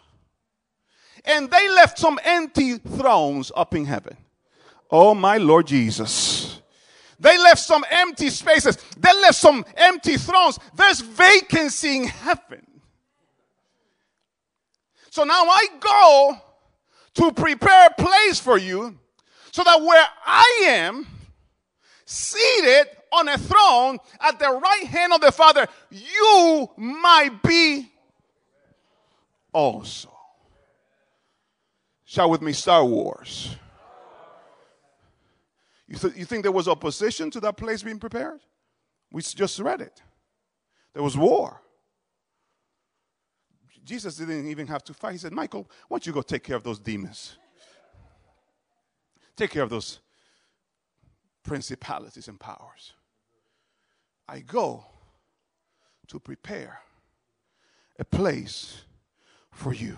[1.26, 4.16] and they left some empty thrones up in heaven.
[4.90, 6.62] Oh, my Lord Jesus.
[7.20, 8.78] They left some empty spaces.
[8.98, 10.60] They left some empty thrones.
[10.76, 12.66] There's vacancy in heaven.
[15.10, 16.42] So now I go
[17.16, 18.98] to prepare a place for you
[19.52, 21.08] so that where I am,
[22.06, 27.92] seated on a throne at the right hand of the Father, you might be
[29.54, 30.10] also.
[32.04, 33.56] Shout with me, Star Wars.
[35.88, 38.42] You, th- you think there was opposition to that place being prepared?
[39.12, 40.02] We just read it.
[40.94, 41.62] There was war.
[43.86, 45.14] Jesus didn't even have to fight.
[45.14, 47.38] He said, Michael, why don't you go take care of those demons?
[49.36, 50.00] Take care of those
[51.44, 52.94] principalities and powers.
[54.28, 54.86] I go
[56.08, 56.80] to prepare
[58.00, 58.82] a place
[59.52, 59.98] for you.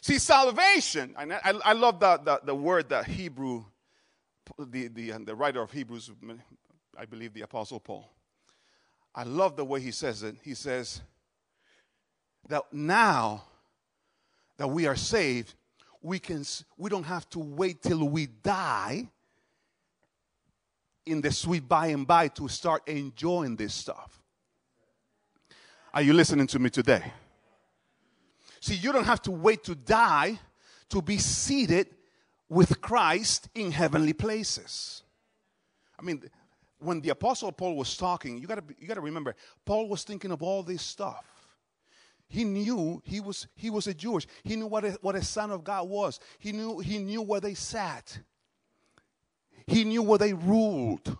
[0.00, 3.64] See, salvation, and I, I love the, the, word that Hebrew,
[4.56, 6.10] the, the, uh, the writer of Hebrews,
[6.96, 8.08] I believe the Apostle Paul.
[9.14, 10.36] I love the way he says it.
[10.44, 11.00] He says,
[12.48, 13.44] that now
[14.56, 15.54] that we are saved,
[16.02, 16.44] we can
[16.76, 19.08] we don't have to wait till we die
[21.04, 24.20] in the sweet by and by to start enjoying this stuff.
[25.94, 27.12] Are you listening to me today?
[28.60, 30.38] See, you don't have to wait to die
[30.90, 31.88] to be seated
[32.48, 35.02] with Christ in heavenly places.
[35.98, 36.22] I mean,
[36.78, 39.34] when the apostle Paul was talking, you got to you got to remember
[39.64, 41.35] Paul was thinking of all this stuff.
[42.28, 44.26] He knew he was he was a Jewish.
[44.42, 46.18] He knew what a, what a son of God was.
[46.38, 48.18] He knew he knew where they sat.
[49.66, 51.16] He knew where they ruled.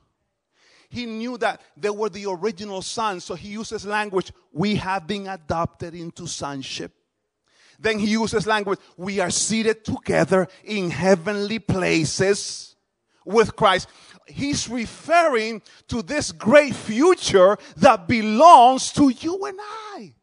[0.88, 5.26] He knew that they were the original sons, so he uses language, we have been
[5.26, 6.92] adopted into sonship.
[7.78, 12.76] Then he uses language, we are seated together in heavenly places
[13.24, 13.88] with Christ.
[14.26, 20.14] He's referring to this great future that belongs to you and I.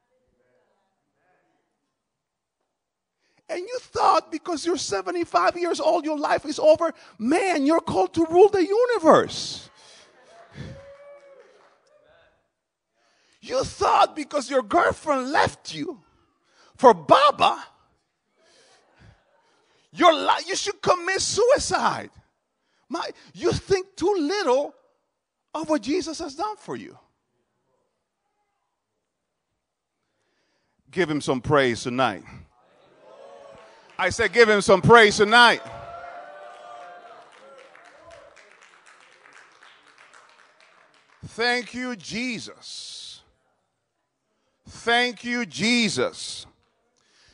[3.54, 6.92] And you thought because you're 75 years old, your life is over.
[7.20, 9.70] Man, you're called to rule the universe.
[13.42, 16.02] You thought because your girlfriend left you
[16.78, 17.64] for Baba,
[19.92, 22.10] your life, you should commit suicide.
[22.90, 24.74] My, you think too little
[25.54, 26.98] of what Jesus has done for you.
[30.90, 32.24] Give him some praise tonight.
[33.98, 35.62] I said, give him some praise tonight.
[41.26, 43.22] Thank you, Jesus.
[44.68, 46.46] Thank you, Jesus.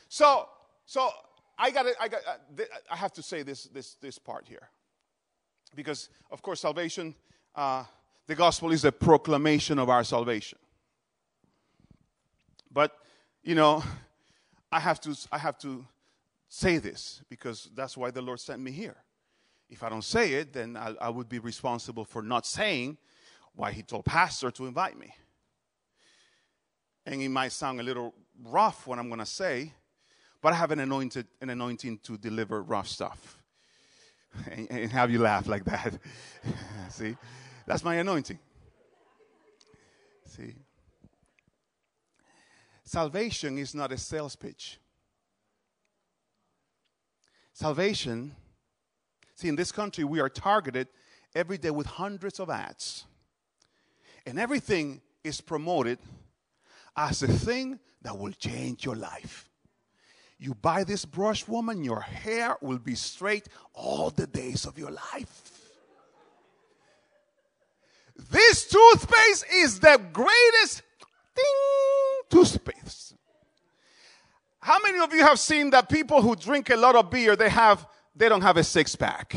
[0.08, 0.48] So,
[0.86, 1.10] so
[1.58, 4.70] I got I got uh, I have to say this this this part here,
[5.74, 7.14] because of course salvation,
[7.54, 7.84] uh,
[8.26, 10.58] the gospel is a proclamation of our salvation.
[12.72, 12.96] But
[13.42, 13.84] you know,
[14.72, 15.84] I have to I have to
[16.50, 18.96] say this because that's why the Lord sent me here.
[19.70, 22.98] If I don't say it, then I, I would be responsible for not saying
[23.54, 25.14] why He told Pastor to invite me.
[27.06, 29.72] And it might sound a little rough what I'm going to say,
[30.42, 33.38] but I have an anointed an anointing to deliver rough stuff.
[34.50, 35.98] And, and have you laugh like that.
[36.90, 37.16] See?
[37.66, 38.38] That's my anointing.
[40.26, 40.54] See?
[42.84, 44.78] Salvation is not a sales pitch.
[47.60, 48.34] Salvation,
[49.34, 50.88] see, in this country, we are targeted
[51.34, 53.04] every day with hundreds of ads.
[54.24, 55.98] And everything is promoted
[56.96, 59.50] as a thing that will change your life.
[60.38, 64.92] You buy this brush, woman, your hair will be straight all the days of your
[64.92, 65.60] life.
[68.16, 70.82] This toothpaste is the greatest
[71.36, 73.16] ding, toothpaste.
[74.60, 77.48] How many of you have seen that people who drink a lot of beer, they
[77.48, 79.34] have they don't have a six pack?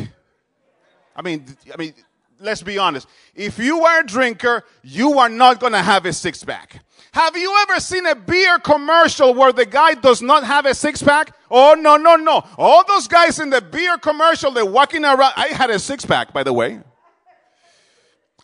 [1.16, 1.94] I mean, I mean,
[2.40, 3.08] let's be honest.
[3.34, 6.84] If you are a drinker, you are not going to have a six pack.
[7.14, 11.02] Have you ever seen a beer commercial where the guy does not have a six
[11.04, 11.36] pack?
[11.50, 12.44] Oh, no, no, no.
[12.58, 15.34] All those guys in the beer commercial, they're walking around.
[15.36, 16.80] I had a six pack, by the way.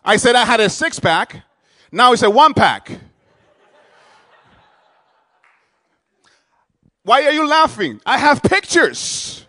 [0.04, 1.42] I said I had a six pack.
[1.90, 2.90] Now it's a one pack.
[7.02, 8.00] Why are you laughing?
[8.04, 9.46] I have pictures.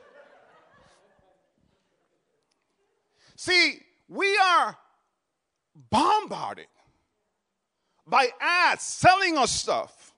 [3.36, 4.78] See, we are
[5.90, 6.68] bombarded
[8.08, 10.14] by ads selling us stuff.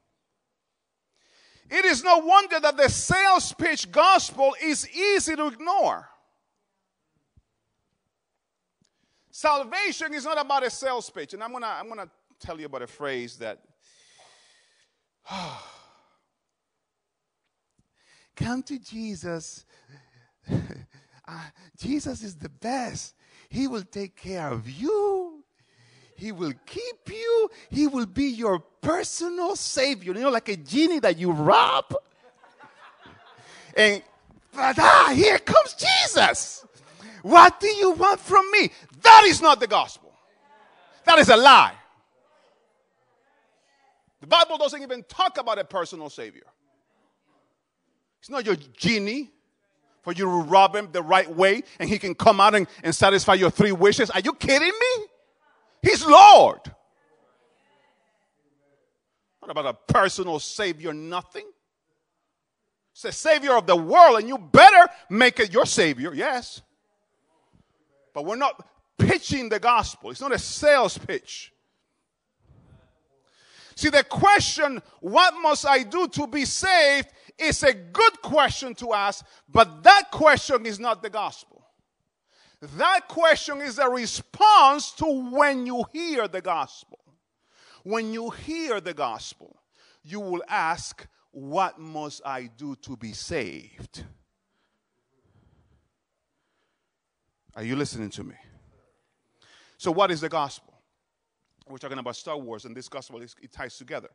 [1.70, 6.08] It is no wonder that the sales pitch gospel is easy to ignore.
[9.32, 11.34] Salvation is not about a sales pitch.
[11.34, 12.10] And I'm going to I'm going to
[12.40, 13.60] tell you about a phrase that
[15.30, 15.73] ah,
[18.36, 19.66] come to Jesus.
[20.50, 20.58] uh,
[21.78, 23.16] Jesus is the best.
[23.50, 25.44] He will take care of you.
[26.16, 27.50] He will keep you.
[27.70, 30.14] He will be your personal savior.
[30.14, 31.94] You know, like a genie that you rob.
[33.76, 34.02] and
[34.56, 36.66] ah, here comes Jesus.
[37.24, 38.70] What do you want from me?
[39.02, 40.14] That is not the gospel.
[41.06, 41.74] That is a lie.
[44.22, 46.46] The Bible doesn't even talk about a personal savior.
[48.24, 49.32] It's not your genie
[50.02, 52.96] for you to rob him the right way and he can come out and, and
[52.96, 54.10] satisfy your three wishes.
[54.12, 55.06] Are you kidding me?
[55.82, 56.62] He's Lord.
[59.42, 61.46] Not about a personal savior, nothing.
[62.94, 66.62] It's the savior of the world, and you better make it your savior, yes.
[68.14, 68.66] But we're not
[68.98, 71.52] pitching the gospel, it's not a sales pitch.
[73.76, 78.94] See, the question, what must I do to be saved, is a good question to
[78.94, 81.64] ask, but that question is not the gospel.
[82.78, 87.00] That question is a response to when you hear the gospel.
[87.84, 89.58] When you hear the gospel,
[90.04, 94.06] you will ask, What must I do to be saved?
[97.56, 98.36] Are you listening to me?
[99.78, 100.74] So, what is the gospel?
[101.68, 104.10] We're talking about Star Wars, and this gospel is, it ties together.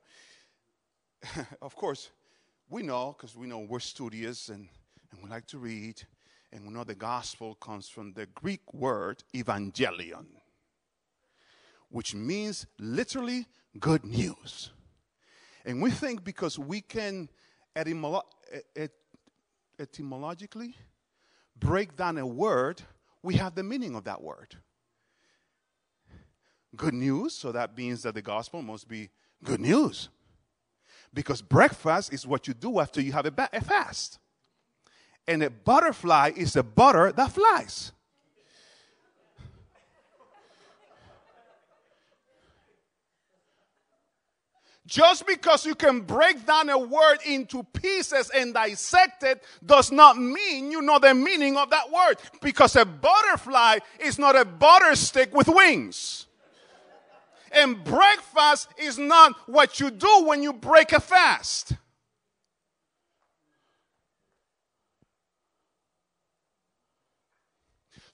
[1.62, 2.10] of course,
[2.68, 4.68] we know because we know we're studious and,
[5.10, 6.02] and we like to read,
[6.52, 10.26] and we know the gospel comes from the Greek word evangelion,
[11.88, 13.46] which means literally
[13.78, 14.70] good news.
[15.64, 17.28] And we think because we can
[17.74, 18.22] etymolo-
[18.76, 18.90] et-
[19.78, 20.74] etymologically
[21.58, 22.82] break down a word,
[23.22, 24.56] we have the meaning of that word.
[26.76, 29.08] Good news, so that means that the gospel must be
[29.42, 30.10] good news.
[31.14, 34.18] Because breakfast is what you do after you have a, ba- a fast.
[35.26, 37.92] And a butterfly is a butter that flies.
[44.88, 50.16] Just because you can break down a word into pieces and dissect it does not
[50.16, 52.16] mean you know the meaning of that word.
[52.40, 56.27] Because a butterfly is not a butter stick with wings.
[57.52, 61.72] And breakfast is not what you do when you break a fast.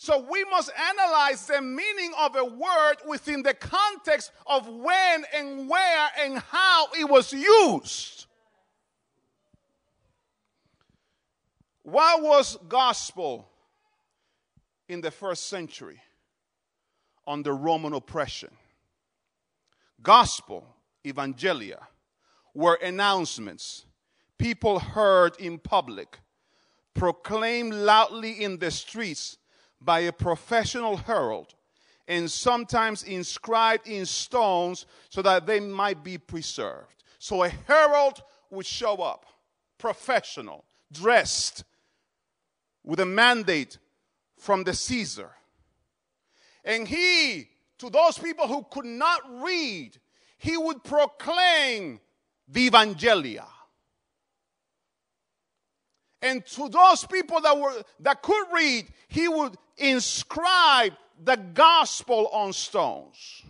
[0.05, 5.66] So we must analyze the meaning of a word within the context of when and
[5.66, 8.26] where and how it was used.
[11.85, 13.49] What was gospel
[14.91, 16.03] in the first century
[17.26, 18.51] under Roman oppression?
[20.05, 20.64] Gospel,
[21.05, 21.80] evangelia,
[22.55, 23.86] were announcements
[24.38, 26.18] people heard in public,
[26.92, 29.38] proclaimed loudly in the streets
[29.80, 31.55] by a professional herald
[32.07, 37.02] and sometimes inscribed in stones so that they might be preserved.
[37.18, 39.24] So a herald would show up,
[39.78, 41.64] professional, dressed,
[42.84, 43.78] with a mandate
[44.38, 45.30] from the Caesar.
[46.62, 47.48] And he,
[47.79, 49.99] to those people who could not read,
[50.39, 52.01] he would proclaim
[52.49, 53.47] the Evangelia.
[56.22, 62.53] And to those people that were that could read, he would inscribe the gospel on
[62.53, 63.43] stones.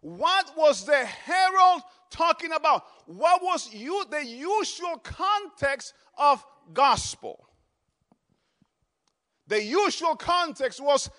[0.00, 2.84] What was the herald talking about?
[3.06, 7.48] What was you, the usual context of gospel?
[9.46, 11.10] The usual context was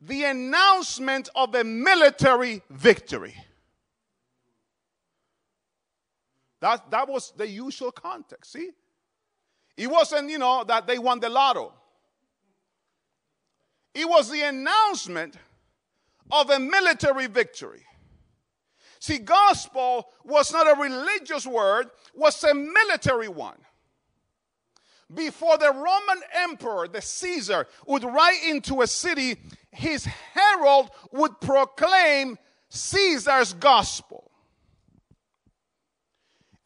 [0.00, 3.34] the announcement of a military victory.
[6.60, 8.70] That, that was the usual context, see?
[9.76, 11.72] It wasn't, you know, that they won the lotto.
[13.94, 15.36] It was the announcement
[16.30, 17.84] of a military victory.
[18.98, 23.58] See, gospel was not a religious word, was a military one.
[25.12, 29.36] Before the Roman emperor, the Caesar, would ride into a city,
[29.70, 32.38] his herald would proclaim
[32.70, 34.30] Caesar's gospel.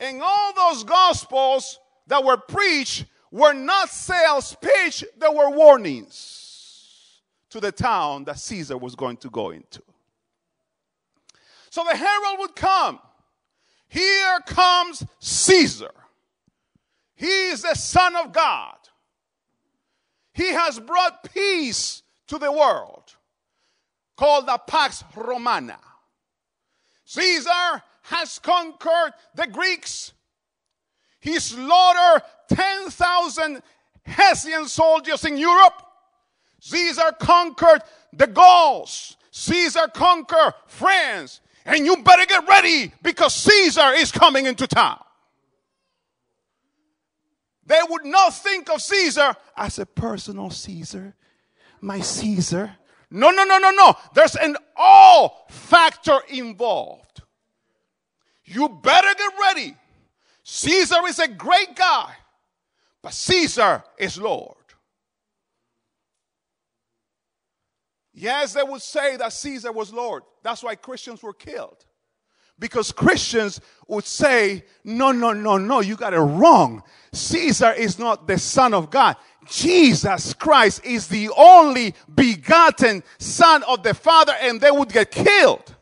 [0.01, 7.21] And all those gospels that were preached were not sales pitch, they were warnings
[7.51, 9.83] to the town that Caesar was going to go into.
[11.71, 13.01] So the herald would come.
[13.89, 15.91] Here comes Caesar.
[17.19, 18.77] He is the Son of God.
[20.33, 23.17] He has brought peace to the world,
[24.17, 25.81] called the Pax Romana.
[27.05, 30.13] Caesar has conquered the Greeks.
[31.19, 33.63] He slaughtered 10,000
[34.07, 35.83] Hessian soldiers in Europe.
[36.61, 39.17] Caesar conquered the Gauls.
[39.33, 41.41] Caesar conquered France.
[41.67, 45.01] And you better get ready because Caesar is coming into town.
[47.69, 51.15] They would not think of Caesar as a personal Caesar,
[51.83, 52.75] my Caesar.
[53.11, 53.95] No, no, no, no, no.
[54.15, 57.21] There's an all factor involved.
[58.47, 59.77] You better get ready.
[60.45, 62.11] Caesar is a great guy,
[63.03, 64.57] but Caesar is Lord.
[68.15, 70.23] Yes, they would say that Caesar was Lord.
[70.43, 71.85] That's why Christians were killed.
[72.59, 76.83] Because Christians would say, no, no, no, no, you got it wrong.
[77.13, 79.17] Caesar is not the Son of God.
[79.47, 85.75] Jesus Christ is the only begotten Son of the Father, and they would get killed.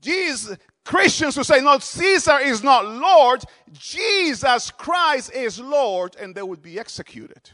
[0.00, 3.44] Jesus, Christians would say, no, Caesar is not Lord.
[3.72, 7.50] Jesus Christ is Lord, and they would be executed.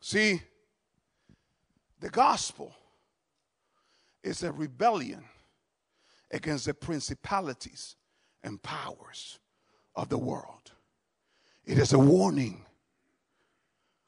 [0.00, 0.42] See,
[2.00, 2.72] the gospel
[4.28, 5.24] is a rebellion
[6.30, 7.96] against the principalities
[8.42, 9.38] and powers
[9.96, 10.72] of the world.
[11.64, 12.64] It is a warning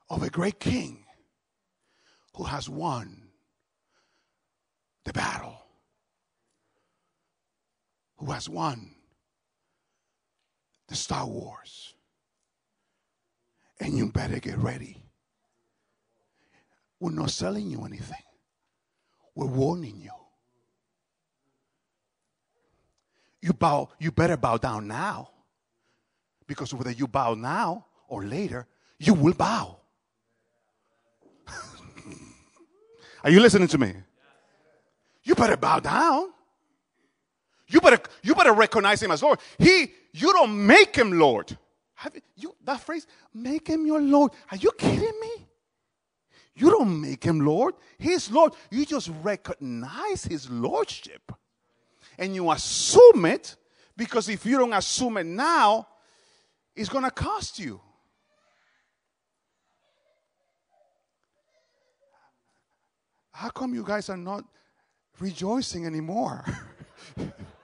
[0.09, 1.05] of a great king
[2.37, 3.23] who has won
[5.05, 5.57] the battle,
[8.19, 8.91] who has won
[10.89, 11.95] the Star Wars.
[13.81, 15.03] And you better get ready.
[16.99, 18.23] We're not selling you anything,
[19.35, 20.11] we're warning you.
[23.43, 25.31] You bow, you better bow down now.
[26.47, 28.67] Because whether you bow now or later,
[28.99, 29.79] you will bow.
[33.25, 33.95] Are you listening to me?
[35.23, 36.31] You better bow down.
[37.69, 39.39] You better, you better recognize him as Lord.
[39.59, 41.57] He, you don't make him Lord.
[41.95, 44.33] Have you, that phrase, make him your Lord.
[44.51, 45.47] Are you kidding me?
[46.55, 47.75] You don't make him Lord.
[47.99, 48.53] He's Lord.
[48.71, 51.33] You just recognize his Lordship.
[52.19, 53.57] And you assume it
[53.97, 55.87] because if you don't assume it now,
[56.75, 57.81] it's going to cost you.
[63.33, 64.45] How come you guys are not
[65.19, 66.45] rejoicing anymore?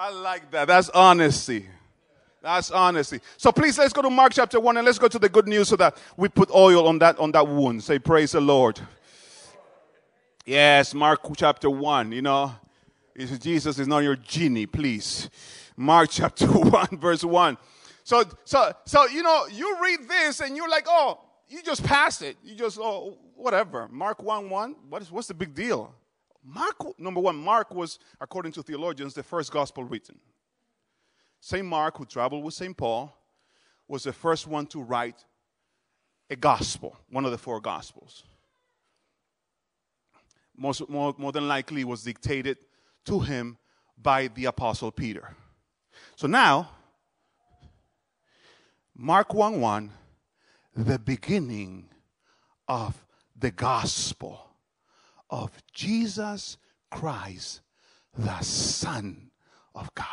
[0.00, 0.66] I like that.
[0.66, 1.66] That's honesty.
[2.40, 3.20] That's honesty.
[3.36, 5.68] So please let's go to Mark chapter 1 and let's go to the good news
[5.68, 7.84] so that we put oil on that on that wound.
[7.84, 8.80] Say praise the Lord.
[10.46, 12.50] Yes, Mark chapter 1, you know.
[13.14, 15.28] Jesus is not your genie, please.
[15.76, 17.58] Mark chapter 1 verse 1.
[18.02, 22.22] So so so you know, you read this and you're like, "Oh, you just passed
[22.22, 22.38] it.
[22.42, 24.76] You just oh, whatever." Mark 1 1.
[24.88, 25.94] What is what's the big deal?
[26.42, 30.18] Mark, number one, Mark was, according to theologians, the first gospel written.
[31.40, 31.64] St.
[31.64, 32.76] Mark, who traveled with St.
[32.76, 33.14] Paul,
[33.88, 35.24] was the first one to write
[36.30, 38.24] a gospel, one of the four gospels.
[40.56, 42.58] Most, more, more than likely was dictated
[43.06, 43.58] to him
[44.00, 45.34] by the apostle Peter.
[46.16, 46.70] So now,
[48.96, 49.90] Mark 1 1,
[50.76, 51.88] the beginning
[52.68, 54.49] of the gospel
[55.30, 56.56] of Jesus
[56.90, 57.60] Christ,
[58.16, 59.30] the Son
[59.74, 60.06] of God.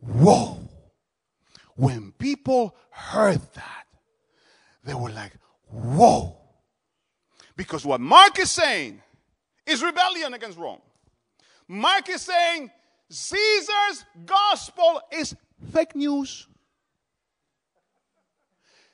[0.00, 0.58] Whoa!
[1.76, 3.84] When people heard that,
[4.84, 5.32] they were like,
[5.70, 6.36] whoa.
[7.56, 9.00] Because what Mark is saying
[9.66, 10.80] is rebellion against Rome.
[11.68, 12.70] Mark is saying
[13.08, 15.34] Caesar's gospel is
[15.72, 16.46] fake news.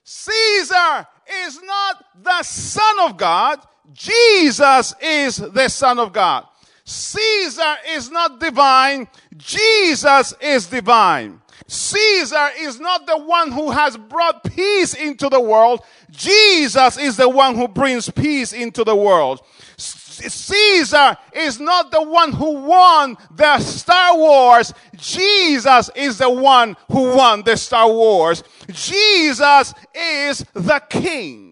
[0.05, 1.07] Caesar
[1.45, 3.59] is not the Son of God.
[3.93, 6.47] Jesus is the Son of God.
[6.84, 9.09] Caesar is not divine.
[9.37, 11.41] Jesus is divine.
[11.66, 15.82] Caesar is not the one who has brought peace into the world.
[16.11, 19.41] Jesus is the one who brings peace into the world.
[19.76, 24.72] Caesar is not the one who won the Star Wars.
[24.97, 28.43] Jesus is the one who won the Star Wars.
[28.70, 31.45] Jesus is the king.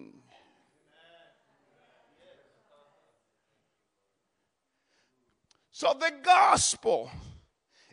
[5.75, 7.11] So the gospel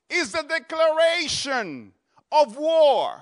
[0.09, 1.93] is the declaration
[2.31, 3.21] of war.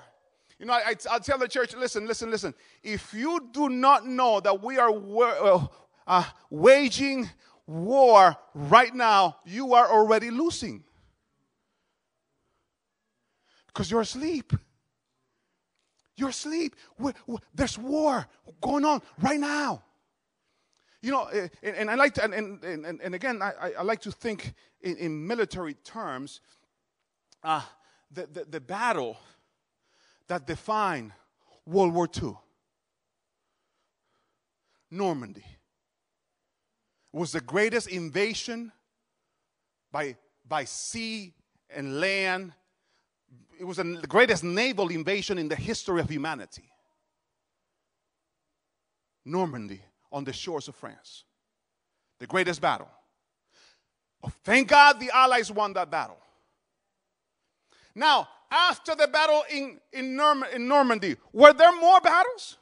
[0.59, 2.53] You know, I, I, tell the church, listen, listen, listen.
[2.83, 5.65] If you do not know that we are uh,
[6.05, 7.27] uh, waging
[7.65, 10.83] war right now, you are already losing.
[13.65, 14.53] Because you're asleep.
[16.17, 16.75] You're asleep.
[17.55, 18.27] There's war
[18.61, 19.81] going on right now.
[21.01, 24.01] You know, eh, and, and I like to, and, and, and, again, I, I like
[24.01, 26.41] to think in, in military terms.
[27.43, 27.63] Uh,
[28.11, 29.17] the, the, the battle
[30.27, 31.11] that defined
[31.65, 32.37] World War II,
[34.91, 35.45] Normandy,
[37.11, 38.71] was the greatest invasion
[39.91, 40.15] by,
[40.47, 41.33] by sea
[41.75, 42.53] and land.
[43.59, 46.69] It was the greatest naval invasion in the history of humanity.
[49.25, 49.81] Normandy
[50.11, 51.23] on the shores of France.
[52.19, 52.89] The greatest battle.
[54.23, 56.17] Oh, thank God the Allies won that battle.
[57.95, 62.57] Now, after the battle in, in, Norm- in Normandy, were there more battles?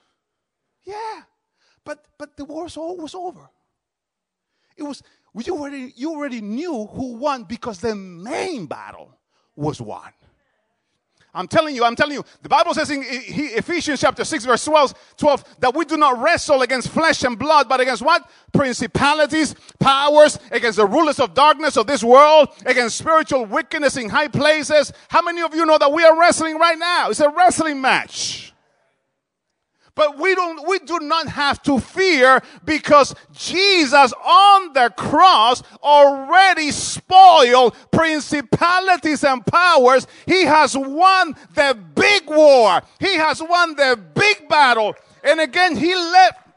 [0.84, 1.22] Yeah.
[1.84, 3.50] But, but the war was over.
[4.78, 5.04] It was,
[5.44, 9.18] you already, you already knew who won because the main battle
[9.56, 10.12] was won.
[11.34, 12.26] I'm telling you, I'm telling you.
[12.42, 16.64] The Bible says in Ephesians chapter 6, verse 12, 12, that we do not wrestle
[16.64, 18.30] against flesh and blood, but against what?
[18.52, 24.28] Principalities, powers, against the rulers of darkness of this world, against spiritual wickedness in high
[24.28, 24.92] places.
[25.10, 27.10] How many of you know that we are wrestling right now?
[27.10, 28.49] It's a wrestling match.
[30.00, 36.72] But we don't, we do not have to fear because Jesus on the cross already
[36.72, 40.08] spoiled principalities and powers.
[40.26, 42.82] He has won the big war.
[43.02, 44.96] He has won the big battle.
[45.22, 46.48] And again, he left,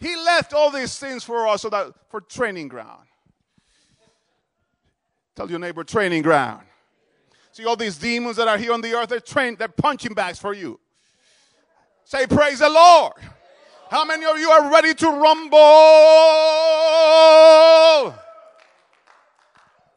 [0.00, 3.06] he left all these things for us so that for training ground.
[5.36, 6.66] Tell your neighbor, training ground.
[7.52, 10.40] See all these demons that are here on the earth, they're trained, they're punching bags
[10.40, 10.80] for you.
[12.10, 13.12] Say, Praise the Lord.
[13.88, 15.58] How many of you are ready to rumble?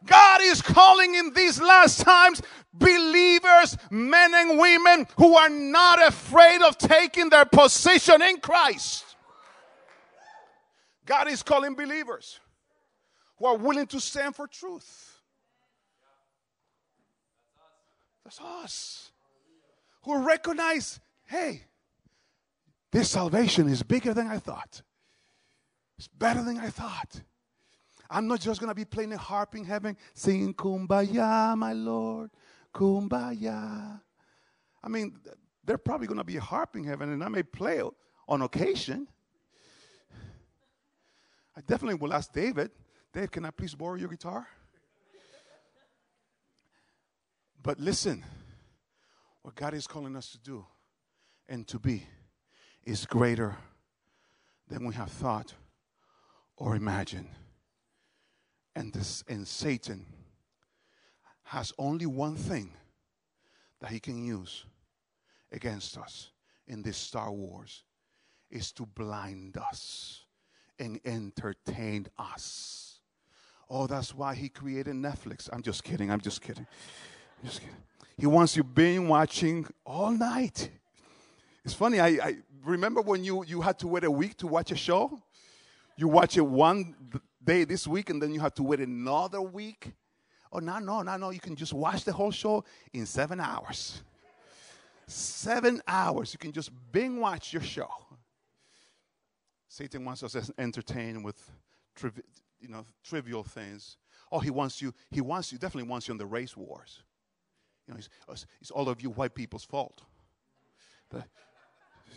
[0.05, 6.61] God is calling in these last times believers, men and women who are not afraid
[6.61, 9.05] of taking their position in Christ.
[11.07, 12.39] God is calling believers
[13.39, 15.19] who are willing to stand for truth.
[18.23, 19.11] That's us.
[20.03, 21.63] Who recognize, hey,
[22.93, 24.83] this salvation is bigger than I thought.
[25.97, 27.21] It's better than I thought.
[28.07, 32.29] I'm not just going to be playing a harp in heaven, singing Kumbaya, my Lord,
[32.71, 33.99] Kumbaya.
[34.83, 35.17] I mean,
[35.65, 37.81] they're probably going to be a harp in heaven, and I may play
[38.27, 39.07] on occasion.
[41.57, 42.69] I definitely will ask David,
[43.11, 44.47] Dave, can I please borrow your guitar?
[47.63, 48.23] But listen,
[49.41, 50.63] what God is calling us to do
[51.49, 52.03] and to be
[52.85, 53.57] is greater
[54.67, 55.53] than we have thought
[56.57, 57.29] or imagined.
[58.75, 60.05] And this and Satan
[61.43, 62.73] has only one thing
[63.79, 64.65] that he can use
[65.51, 66.31] against us
[66.67, 67.83] in this Star Wars
[68.49, 70.23] is to blind us
[70.79, 72.99] and entertain us.
[73.69, 75.49] Oh, that's why he created Netflix.
[75.51, 76.11] I'm just kidding.
[76.11, 76.65] I'm just kidding.
[77.41, 77.75] I'm just kidding.
[78.17, 80.69] He wants you being watching all night.
[81.65, 81.99] It's funny.
[81.99, 85.21] I, I remember when you, you had to wait a week to watch a show?
[85.95, 86.95] You watch it one
[87.43, 89.93] day this week and then you have to wait another week?
[90.51, 91.29] Oh, no, no, no, no.
[91.29, 94.01] You can just watch the whole show in seven hours.
[95.07, 96.33] Seven hours.
[96.33, 97.89] You can just binge watch your show.
[99.67, 101.51] Satan wants us to entertain with
[102.59, 103.97] you know, trivial things.
[104.31, 107.03] Oh, he wants you, he wants you, definitely wants you in the race wars.
[107.87, 107.99] You know,
[108.29, 110.01] it's, it's all of you white people's fault.
[111.09, 111.23] The,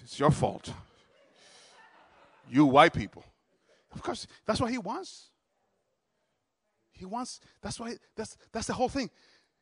[0.02, 0.72] it's your fault.
[2.50, 3.24] You white people.
[3.92, 5.30] Of course, that's what he wants.
[6.92, 9.10] He wants, that's why, that's, that's the whole thing.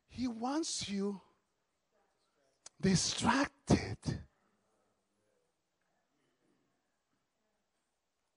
[0.07, 1.19] He wants you
[2.79, 3.97] distracted.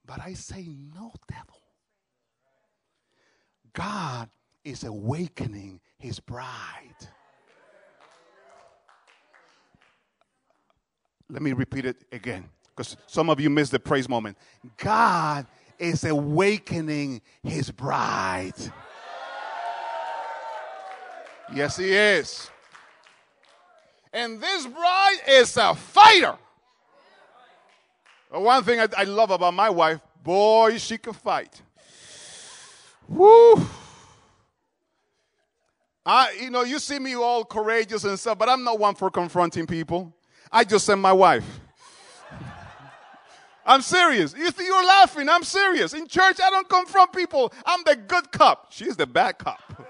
[0.05, 1.61] But I say, no, devil.
[3.75, 4.31] God
[4.65, 7.09] is awakening his bride.
[11.31, 14.37] Let me repeat it again because some of you missed the praise moment.
[14.77, 15.47] God
[15.79, 18.55] is awakening his bride.
[21.55, 22.51] Yes, he is.
[24.13, 26.37] And this bride is a fighter.
[28.31, 31.61] one thing I, I love about my wife, boy, she can fight.
[33.07, 33.67] Woo!
[36.05, 39.11] I, you know, you see me all courageous and stuff, but I'm not one for
[39.11, 40.15] confronting people.
[40.51, 41.45] I just sent my wife.
[43.69, 44.35] I'm serious.
[44.35, 45.29] You think you're laughing.
[45.29, 45.93] I'm serious.
[45.93, 47.53] In church, I don't confront people.
[47.67, 48.73] I'm the good cop.
[48.73, 49.61] She's the bad cop.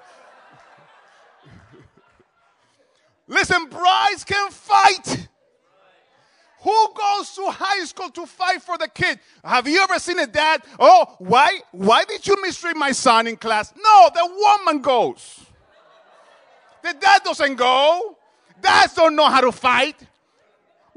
[3.28, 5.28] Listen, brides can fight.
[6.62, 9.20] Who goes to high school to fight for the kid?
[9.44, 10.62] Have you ever seen a dad?
[10.80, 11.60] Oh, why?
[11.70, 13.72] Why did you mistreat my son in class?
[13.76, 15.38] No, the woman goes.
[16.82, 18.16] The dad doesn't go.
[18.60, 19.96] Dads don't know how to fight.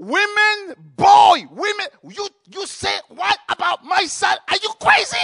[0.02, 4.36] Women, boy, women, you, you say what about my son?
[4.50, 5.16] Are you crazy?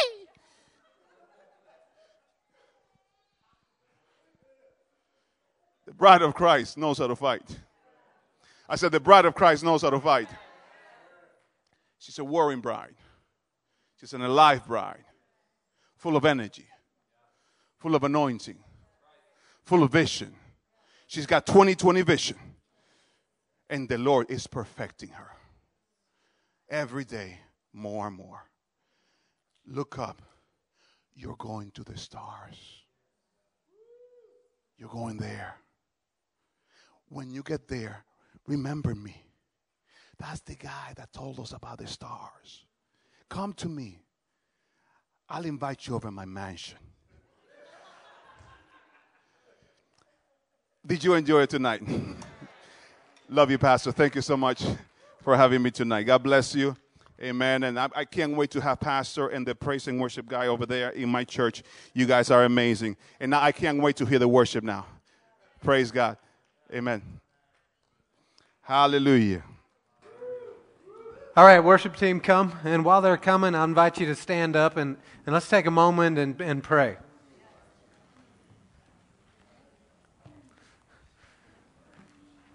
[5.88, 7.42] The bride of Christ knows how to fight.
[8.70, 10.30] I said, the bride of Christ knows how to fight.
[11.98, 12.94] She's a warring bride.
[14.00, 15.06] She's an alive bride,
[15.96, 16.68] full of energy,
[17.80, 18.60] full of anointing,
[19.66, 20.36] full of vision.
[21.08, 22.38] She's got 2020 vision
[23.70, 25.32] and the Lord is perfecting her
[26.70, 27.40] every day
[27.74, 28.44] more and more.
[29.66, 30.22] Look up.
[31.14, 32.84] You're going to the stars.
[34.78, 35.56] You're going there.
[37.10, 38.04] when you get there,
[38.48, 39.16] remember me.
[40.20, 42.66] That's the guy that told us about the stars.
[43.30, 44.02] Come to me.
[45.30, 46.78] I'll invite you over my mansion.
[50.86, 51.82] Did you enjoy it tonight?
[53.30, 53.92] Love you, Pastor.
[53.92, 54.64] Thank you so much
[55.22, 56.04] for having me tonight.
[56.04, 56.78] God bless you.
[57.22, 57.64] Amen.
[57.64, 60.66] And I, I, can't wait to have Pastor and the praise and worship guy over
[60.66, 61.62] there in my church.
[61.94, 62.96] You guys are amazing.
[63.20, 64.86] And now I can't wait to hear the worship now.
[65.62, 66.16] Praise God.
[66.74, 67.02] Amen.
[68.62, 69.44] Hallelujah.
[71.36, 72.58] All right, worship team, come.
[72.64, 75.72] And while they're coming, I invite you to stand up and, and let's take a
[75.72, 76.98] moment and, and pray.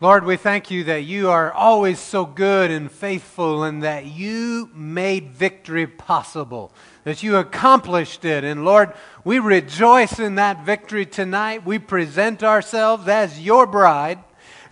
[0.03, 4.68] Lord, we thank you that you are always so good and faithful and that you
[4.74, 6.72] made victory possible,
[7.05, 8.42] that you accomplished it.
[8.42, 11.64] And Lord, we rejoice in that victory tonight.
[11.64, 14.18] We present ourselves as your bride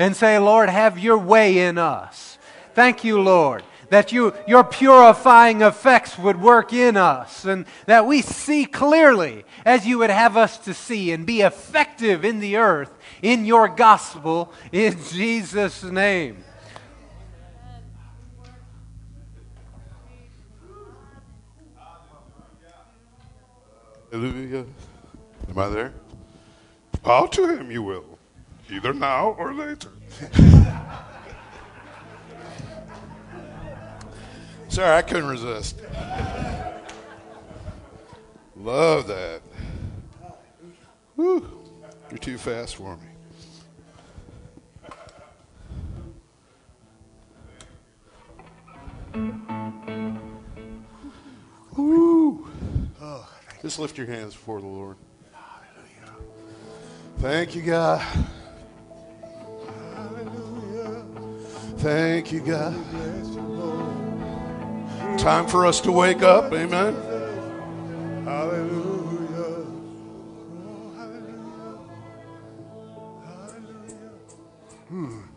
[0.01, 2.37] and say, Lord, have your way in us.
[2.75, 8.23] Thank you, Lord that you, your purifying effects would work in us, and that we
[8.23, 12.97] see clearly as you would have us to see and be effective in the earth
[13.21, 16.45] in your gospel in Jesus' name.
[24.11, 24.65] Hallelujah.
[25.49, 25.93] Am I there?
[27.03, 28.19] Bow to him you will,
[28.69, 29.91] either now or later.
[34.71, 35.79] Sorry, I couldn't resist.
[38.57, 39.43] Love that.
[41.17, 41.61] Whew.
[42.09, 43.09] You're too fast for me.
[51.77, 52.49] Woo.
[53.63, 54.97] Just lift your hands before the Lord.
[57.19, 58.03] Thank you, God.
[61.77, 63.20] Thank you, God.
[65.21, 66.51] Time for us to wake up.
[66.51, 66.95] Amen.
[68.25, 69.67] Hallelujah.
[74.89, 75.30] Hmm.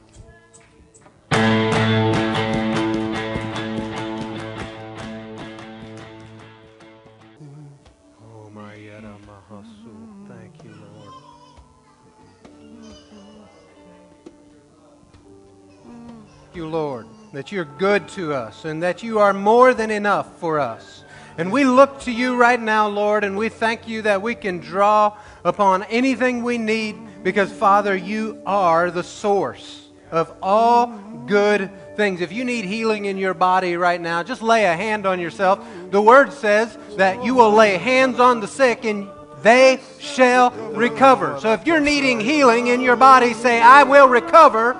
[17.34, 21.04] That you're good to us and that you are more than enough for us.
[21.36, 24.60] And we look to you right now, Lord, and we thank you that we can
[24.60, 30.86] draw upon anything we need because, Father, you are the source of all
[31.26, 32.22] good things.
[32.22, 35.66] If you need healing in your body right now, just lay a hand on yourself.
[35.90, 39.10] The word says that you will lay hands on the sick and
[39.42, 41.40] they shall recover.
[41.40, 44.78] So if you're needing healing in your body, say, I will recover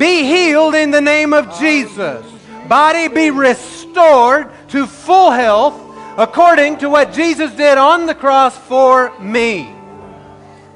[0.00, 2.24] be healed in the name of Jesus.
[2.68, 5.78] Body be restored to full health
[6.16, 9.70] according to what Jesus did on the cross for me.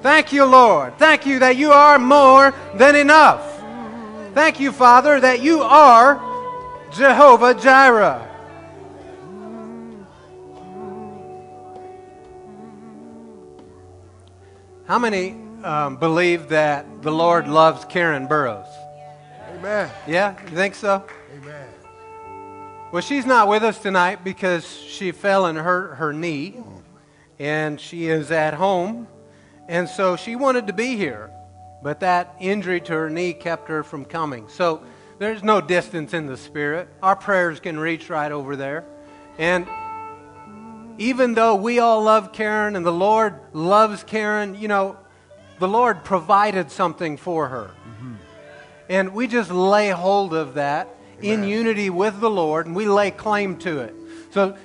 [0.03, 0.99] Thank you, Lord.
[0.99, 3.43] Thank you that you are more than enough.
[4.35, 6.21] Thank you, Father, that you are
[6.93, 8.29] Jehovah Jireh.
[14.87, 18.84] How many um, believe that the Lord loves Karen Burrows?
[19.65, 19.91] Amen.
[20.07, 21.03] Yeah, you think so?
[21.35, 21.69] Amen.
[22.93, 26.63] Well, she's not with us tonight because she fell and hurt her knee,
[27.39, 29.09] and she is at home,
[29.67, 31.31] and so she wanted to be here,
[31.83, 34.51] but that injury to her knee kept her from coming.
[34.51, 34.83] So
[35.19, 36.87] there's no distance in the spirit.
[37.03, 38.85] Our prayers can reach right over there,
[39.39, 39.67] and
[40.99, 44.99] even though we all love Karen and the Lord loves Karen, you know,
[45.59, 47.71] the Lord provided something for her.
[48.89, 50.89] And we just lay hold of that
[51.23, 51.45] Amen.
[51.45, 53.95] in unity with the Lord, and we lay claim to it.
[54.33, 54.57] So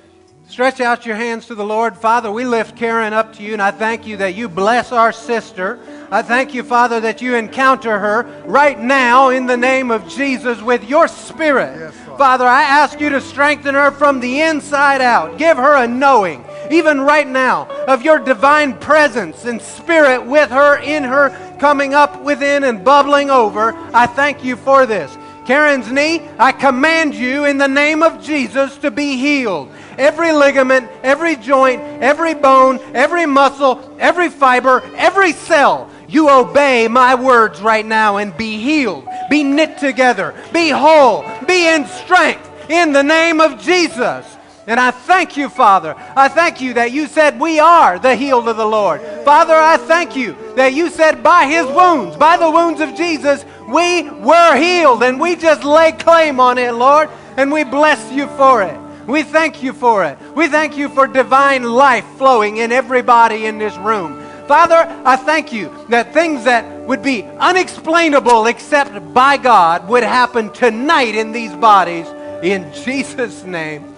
[0.48, 1.96] stretch out your hands to the Lord.
[1.96, 5.12] Father, we lift Karen up to you, and I thank you that you bless our
[5.12, 5.78] sister.
[6.10, 10.60] I thank you, Father, that you encounter her right now in the name of Jesus
[10.60, 11.78] with your spirit.
[11.78, 12.18] Yes, Father.
[12.18, 15.38] Father, I ask you to strengthen her from the inside out.
[15.38, 20.78] Give her a knowing, even right now, of your divine presence and spirit with her,
[20.78, 21.28] in her,
[21.60, 23.74] coming up within and bubbling over.
[23.94, 25.16] I thank you for this.
[25.46, 29.70] Karen's knee, I command you in the name of Jesus to be healed.
[29.98, 37.14] Every ligament, every joint, every bone, every muscle, every fiber, every cell, you obey my
[37.14, 42.92] words right now and be healed, be knit together, be whole, be in strength in
[42.92, 44.24] the name of Jesus.
[44.70, 45.96] And I thank you, Father.
[46.14, 49.00] I thank you that you said we are the healed of the Lord.
[49.24, 53.44] Father, I thank you that you said by his wounds, by the wounds of Jesus,
[53.68, 55.02] we were healed.
[55.02, 58.78] And we just lay claim on it, Lord, and we bless you for it.
[59.08, 60.16] We thank you for it.
[60.36, 64.22] We thank you for divine life flowing in everybody in this room.
[64.46, 70.52] Father, I thank you that things that would be unexplainable except by God would happen
[70.52, 72.06] tonight in these bodies
[72.44, 73.89] in Jesus' name.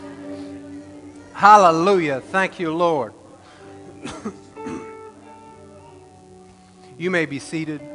[1.32, 2.20] Hallelujah.
[2.20, 3.14] Thank you, Lord.
[6.98, 7.91] you may be seated.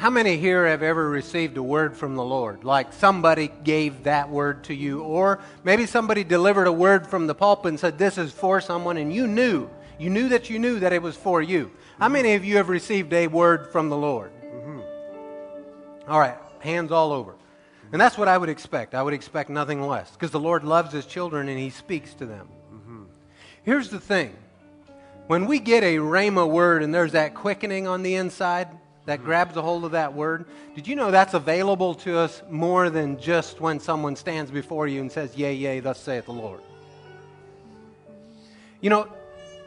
[0.00, 2.64] How many here have ever received a word from the Lord?
[2.64, 7.34] Like somebody gave that word to you, or maybe somebody delivered a word from the
[7.34, 9.68] pulpit and said, This is for someone, and you knew.
[9.98, 11.70] You knew that you knew that it was for you.
[11.98, 14.32] How many of you have received a word from the Lord?
[14.42, 16.10] Mm-hmm.
[16.10, 17.34] All right, hands all over.
[17.92, 18.94] And that's what I would expect.
[18.94, 22.24] I would expect nothing less because the Lord loves his children and he speaks to
[22.24, 22.48] them.
[22.72, 23.02] Mm-hmm.
[23.64, 24.34] Here's the thing
[25.26, 28.68] when we get a Rhema word and there's that quickening on the inside,
[29.10, 30.44] that grabs a hold of that word.
[30.76, 35.00] Did you know that's available to us more than just when someone stands before you
[35.00, 36.60] and says, Yea, yea, thus saith the Lord?
[38.80, 39.08] You know,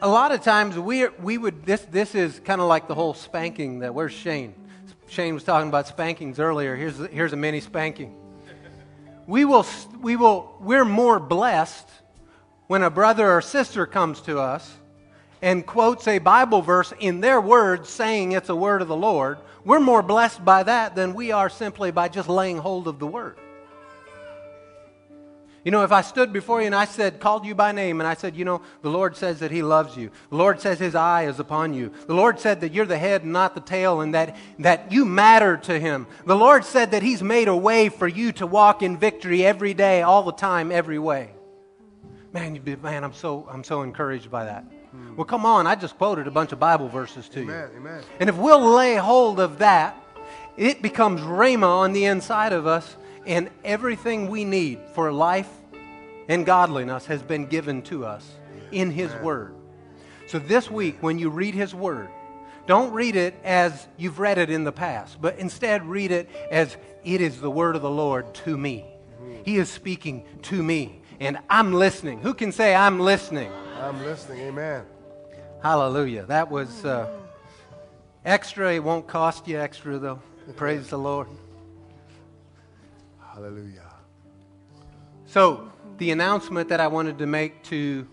[0.00, 3.12] a lot of times we, we would, this, this is kind of like the whole
[3.12, 4.54] spanking that, where's Shane?
[5.08, 6.74] Shane was talking about spankings earlier.
[6.74, 8.16] Here's, here's a mini spanking.
[9.26, 9.66] We will,
[10.00, 11.86] we will, we're more blessed
[12.66, 14.74] when a brother or sister comes to us
[15.44, 19.36] and quotes a Bible verse in their words saying it's a word of the Lord,
[19.62, 23.06] we're more blessed by that than we are simply by just laying hold of the
[23.06, 23.36] word.
[25.62, 28.08] You know, if I stood before you and I said, called you by name, and
[28.08, 30.10] I said, you know, the Lord says that He loves you.
[30.30, 31.92] The Lord says His eye is upon you.
[32.06, 35.04] The Lord said that you're the head and not the tail, and that, that you
[35.04, 36.06] matter to Him.
[36.24, 39.74] The Lord said that He's made a way for you to walk in victory every
[39.74, 41.32] day, all the time, every way.
[42.32, 44.64] Man, you'd be, man, I'm so, I'm so encouraged by that.
[44.94, 45.16] Hmm.
[45.16, 47.80] Well, come on, I just quoted a bunch of Bible verses to amen, you.
[47.80, 48.02] Amen.
[48.20, 49.96] And if we'll lay hold of that,
[50.56, 55.50] it becomes Rhema on the inside of us, and everything we need for life
[56.28, 58.28] and godliness has been given to us
[58.70, 59.24] in His amen.
[59.24, 59.54] Word.
[60.26, 62.08] So this week, when you read His Word,
[62.66, 66.76] don't read it as you've read it in the past, but instead read it as
[67.04, 68.84] it is the Word of the Lord to me.
[69.20, 69.42] Mm-hmm.
[69.44, 72.20] He is speaking to me, and I'm listening.
[72.20, 73.52] Who can say, I'm listening?
[73.84, 74.40] I'm listening.
[74.40, 74.82] Amen.
[75.62, 76.24] Hallelujah.
[76.24, 77.06] That was uh,
[78.24, 78.72] extra.
[78.72, 80.22] It won't cost you extra, though.
[80.56, 81.28] Praise the Lord.
[83.20, 83.82] Hallelujah.
[85.26, 88.08] So, the announcement that I wanted to make to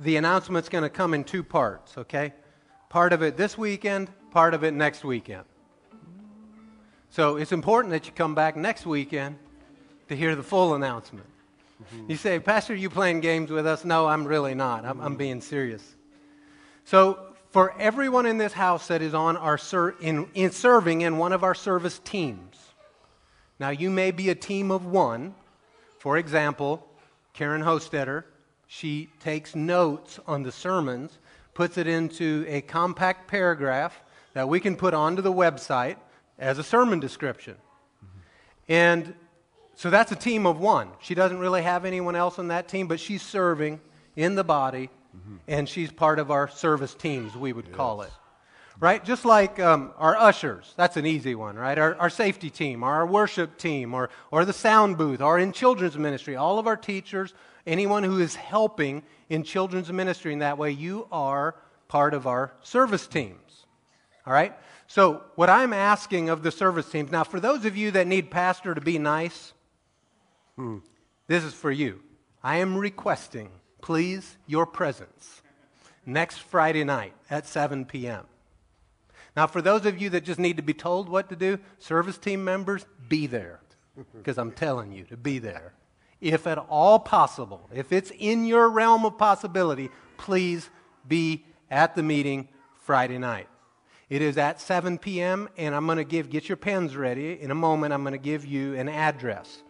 [0.00, 2.34] the announcement's going to come in two parts, okay?
[2.88, 5.42] Part of it this weekend, part of it next weekend.
[7.10, 9.38] So, it's important that you come back next weekend
[10.08, 11.26] to hear the full announcement.
[11.82, 12.10] Mm-hmm.
[12.10, 13.84] You say, Pastor, you playing games with us?
[13.84, 14.84] No, I'm really not.
[14.84, 15.96] I'm, I'm being serious.
[16.84, 17.18] So,
[17.50, 21.32] for everyone in this house that is on our ser- in, in serving in one
[21.32, 22.56] of our service teams,
[23.58, 25.34] now you may be a team of one.
[25.98, 26.86] For example,
[27.32, 28.24] Karen Hostetter,
[28.66, 31.18] she takes notes on the sermons,
[31.54, 34.02] puts it into a compact paragraph
[34.34, 35.96] that we can put onto the website
[36.38, 37.54] as a sermon description.
[37.54, 38.18] Mm-hmm.
[38.68, 39.14] And
[39.76, 40.88] so that's a team of one.
[41.00, 43.78] She doesn't really have anyone else on that team, but she's serving
[44.16, 45.36] in the body, mm-hmm.
[45.46, 47.76] and she's part of our service teams, we would yes.
[47.76, 48.10] call it.
[48.80, 49.04] Right?
[49.04, 50.72] Just like um, our ushers.
[50.76, 51.78] That's an easy one, right?
[51.78, 55.96] Our, our safety team, our worship team, or, or the sound booth, or in children's
[55.96, 56.36] ministry.
[56.36, 57.34] All of our teachers,
[57.66, 61.54] anyone who is helping in children's ministry in that way, you are
[61.88, 63.66] part of our service teams.
[64.26, 64.54] All right?
[64.88, 68.30] So, what I'm asking of the service teams, now for those of you that need
[68.30, 69.52] pastor to be nice,
[70.56, 70.78] Hmm.
[71.26, 72.00] This is for you.
[72.42, 73.50] I am requesting,
[73.82, 75.42] please, your presence
[76.04, 78.24] next Friday night at 7 p.m.
[79.36, 82.16] Now, for those of you that just need to be told what to do, service
[82.16, 83.60] team members, be there.
[84.14, 85.72] Because I'm telling you to be there.
[86.20, 90.70] If at all possible, if it's in your realm of possibility, please
[91.06, 92.48] be at the meeting
[92.80, 93.48] Friday night.
[94.08, 97.40] It is at 7 p.m., and I'm going to give, get your pens ready.
[97.40, 99.62] In a moment, I'm going to give you an address.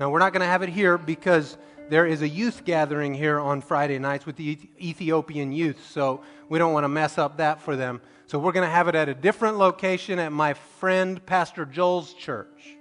[0.00, 1.56] Now, we're not going to have it here because
[1.88, 6.58] there is a youth gathering here on Friday nights with the Ethiopian youth, so we
[6.58, 8.00] don't want to mess up that for them.
[8.26, 12.14] So we're going to have it at a different location at my friend Pastor Joel's
[12.14, 12.76] church.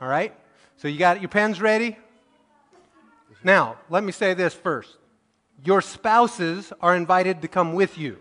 [0.00, 0.32] All right?
[0.76, 1.96] So you got your pens ready?
[3.42, 4.96] Now, let me say this first.
[5.64, 8.18] Your spouses are invited to come with you.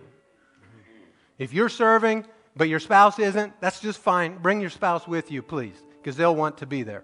[1.38, 4.38] If you're serving but your spouse isn't, that's just fine.
[4.38, 7.04] Bring your spouse with you, please, because they'll want to be there.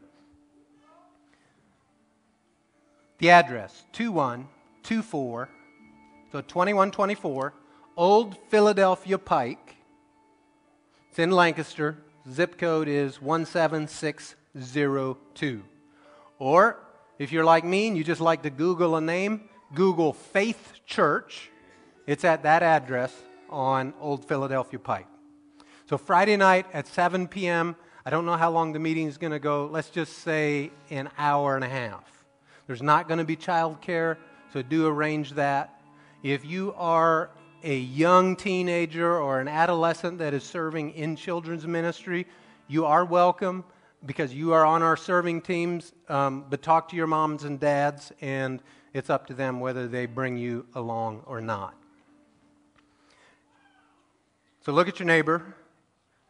[3.22, 5.49] The address 2124,
[6.32, 7.53] so 2124,
[7.95, 9.76] Old Philadelphia Pike.
[11.11, 11.97] It's in Lancaster.
[12.28, 15.63] Zip code is 17602.
[16.39, 16.80] Or
[17.19, 19.41] if you're like me and you just like to Google a name,
[19.76, 21.51] Google Faith Church.
[22.07, 23.13] It's at that address
[23.51, 25.05] on Old Philadelphia Pike.
[25.88, 29.30] So Friday night at 7 p.m., I don't know how long the meeting is going
[29.30, 29.67] to go.
[29.67, 32.20] Let's just say an hour and a half.
[32.72, 34.15] There's not going to be childcare,
[34.53, 35.82] so do arrange that.
[36.24, 37.30] If you are
[37.65, 42.26] a young teenager or an adolescent that is serving in children's ministry,
[42.69, 43.65] you are welcome
[44.05, 45.91] because you are on our serving teams.
[46.07, 48.63] Um, but talk to your moms and dads, and
[48.93, 51.76] it's up to them whether they bring you along or not.
[54.65, 55.57] So look at your neighbor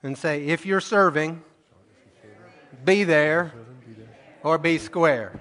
[0.01, 1.43] and say, if you're serving,
[2.83, 3.53] be there
[4.41, 5.39] or be square.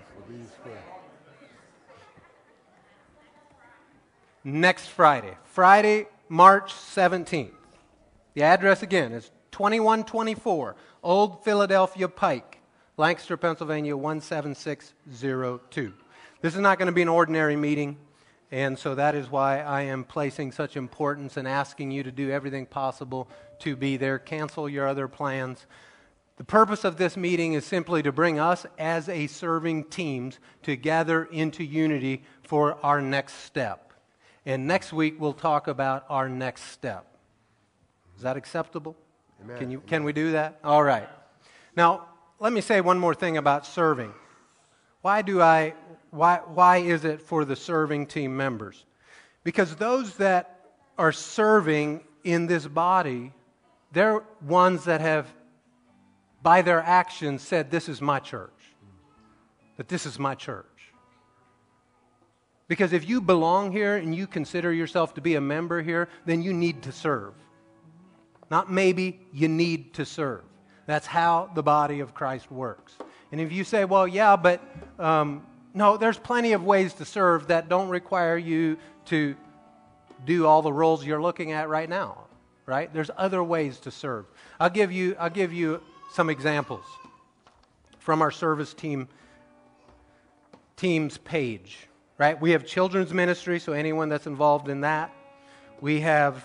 [4.42, 7.50] Next Friday, Friday, March 17th.
[8.32, 12.58] The address again is 2124 Old Philadelphia Pike,
[12.96, 15.92] Lancaster, Pennsylvania 17602.
[16.40, 17.98] This is not going to be an ordinary meeting.
[18.50, 22.30] And so that is why I am placing such importance and asking you to do
[22.30, 23.28] everything possible
[23.58, 24.18] to be there.
[24.18, 25.66] Cancel your other plans.
[26.38, 31.24] The purpose of this meeting is simply to bring us as a serving teams together
[31.24, 33.89] into unity for our next step.
[34.46, 37.06] And next week we'll talk about our next step.
[38.16, 38.96] Is that acceptable?
[39.42, 39.58] Amen.
[39.58, 40.58] Can, you, can we do that?
[40.64, 41.08] All right.
[41.76, 44.12] Now, let me say one more thing about serving.
[45.02, 45.74] Why do I
[46.10, 48.84] why, why is it for the serving team members?
[49.44, 50.60] Because those that
[50.98, 53.32] are serving in this body,
[53.92, 55.32] they're ones that have,
[56.42, 58.50] by their actions, said, This is my church.
[59.76, 60.66] That this is my church.
[62.70, 66.40] Because if you belong here and you consider yourself to be a member here, then
[66.40, 67.34] you need to serve.
[68.48, 70.44] Not maybe, you need to serve.
[70.86, 72.94] That's how the body of Christ works.
[73.32, 74.62] And if you say, well, yeah, but
[75.00, 75.44] um,
[75.74, 79.34] no, there's plenty of ways to serve that don't require you to
[80.24, 82.18] do all the roles you're looking at right now,
[82.66, 82.94] right?
[82.94, 84.26] There's other ways to serve.
[84.60, 86.84] I'll give you, I'll give you some examples
[87.98, 89.08] from our service team
[90.76, 91.88] team's page,
[92.20, 92.38] right?
[92.38, 95.10] We have children's ministry, so anyone that's involved in that.
[95.80, 96.44] We have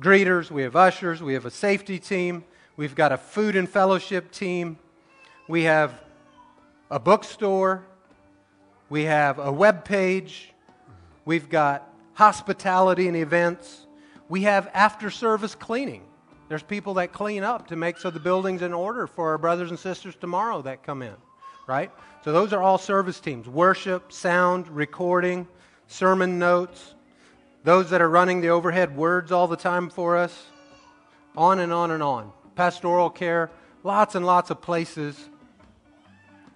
[0.00, 2.44] greeters, we have ushers, we have a safety team,
[2.76, 4.78] we've got a food and fellowship team,
[5.48, 6.00] we have
[6.92, 7.84] a bookstore,
[8.88, 10.52] we have a web page.
[11.24, 13.88] We've got hospitality and events.
[14.28, 16.02] We have after service cleaning.
[16.48, 19.70] There's people that clean up to make so the building's in order for our brothers
[19.70, 21.16] and sisters tomorrow that come in,
[21.66, 21.90] right?
[22.24, 25.46] So those are all service teams worship, sound, recording,
[25.88, 26.94] sermon notes,
[27.64, 30.46] those that are running the overhead words all the time for us,
[31.36, 32.32] on and on and on.
[32.54, 33.50] Pastoral care,
[33.82, 35.28] lots and lots of places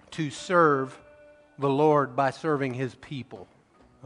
[0.09, 0.97] to serve
[1.59, 3.47] the Lord by serving his people.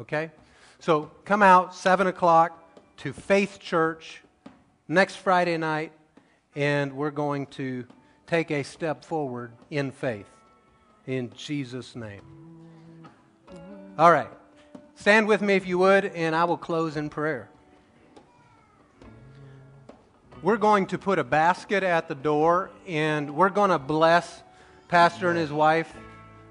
[0.02, 0.32] Okay?
[0.80, 2.62] So come out 7 o'clock
[2.98, 4.22] to Faith Church
[4.90, 5.94] next Friday night,
[6.58, 7.86] and we're going to
[8.28, 10.33] take a step forward in faith
[11.08, 12.22] in Jesus' name.
[13.98, 14.30] All right.
[14.96, 17.50] Stand with me if you would, and I will close in prayer.
[20.42, 24.44] We're going to put a basket at the door, and we're going to bless
[24.88, 25.94] Pastor and his wife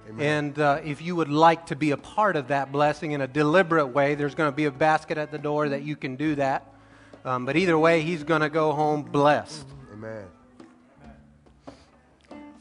[0.08, 0.26] Amen.
[0.26, 3.26] And uh, if you would like to be a part of that blessing in a
[3.26, 6.34] deliberate way, there's going to be a basket at the door that you can do
[6.34, 6.66] that.
[7.24, 9.66] Um, but either way, he's going to go home blessed.
[9.92, 10.24] Amen.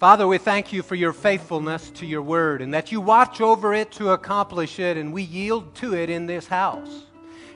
[0.01, 3.71] Father, we thank you for your faithfulness to your word and that you watch over
[3.71, 7.03] it to accomplish it, and we yield to it in this house.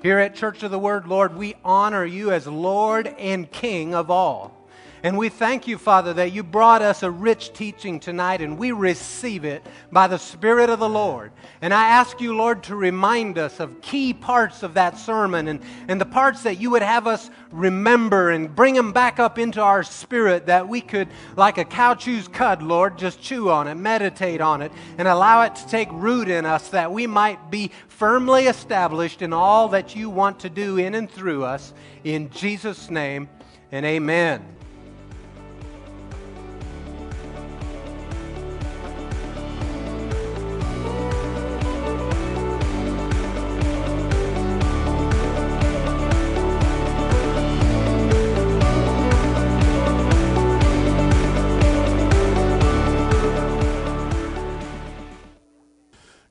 [0.04, 4.12] Here at Church of the Word, Lord, we honor you as Lord and King of
[4.12, 4.65] all.
[5.04, 8.72] And we thank you, Father, that you brought us a rich teaching tonight and we
[8.72, 11.32] receive it by the Spirit of the Lord.
[11.62, 15.60] And I ask you, Lord, to remind us of key parts of that sermon and,
[15.88, 19.62] and the parts that you would have us remember and bring them back up into
[19.62, 23.76] our spirit that we could, like a cow chews cud, Lord, just chew on it,
[23.76, 27.72] meditate on it, and allow it to take root in us that we might be
[27.88, 31.74] firmly established in all that you want to do in and through us.
[32.04, 33.30] In Jesus' name,
[33.72, 34.55] and amen.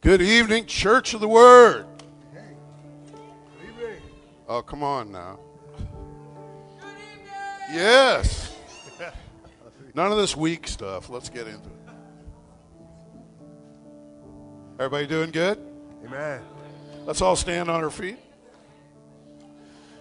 [0.05, 1.87] Good evening, Church of the Word.
[4.47, 5.39] Oh, come on now.
[7.73, 8.55] Yes.
[9.95, 11.09] None of this weak stuff.
[11.09, 11.95] Let's get into it.
[14.79, 15.59] Everybody doing good?
[16.05, 16.43] Amen.
[17.07, 18.19] Let's all stand on our feet.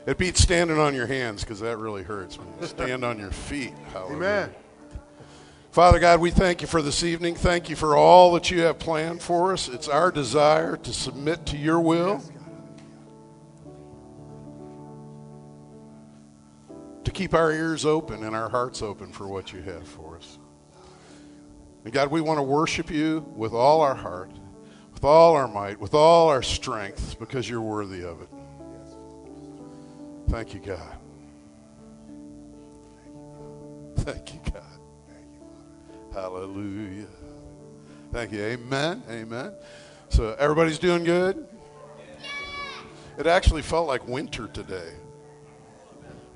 [0.06, 2.38] It beats standing on your hands because that really hurts.
[2.38, 3.74] When you stand on your feet.
[3.96, 4.54] Amen.
[5.74, 7.34] Father God, we thank you for this evening.
[7.34, 9.68] Thank you for all that you have planned for us.
[9.68, 12.22] It's our desire to submit to your will,
[17.04, 20.38] to keep our ears open and our hearts open for what you have for us.
[21.86, 24.30] And God, we want to worship you with all our heart,
[24.94, 28.30] with all our might, with all our strength, because you're worthy of it.
[30.30, 30.98] Thank you, God.
[33.98, 34.63] Thank you, God.
[36.14, 37.08] Hallelujah.
[38.12, 38.44] Thank you.
[38.44, 39.02] Amen.
[39.10, 39.54] Amen.
[40.10, 41.48] So everybody's doing good?
[43.18, 44.92] It actually felt like winter today,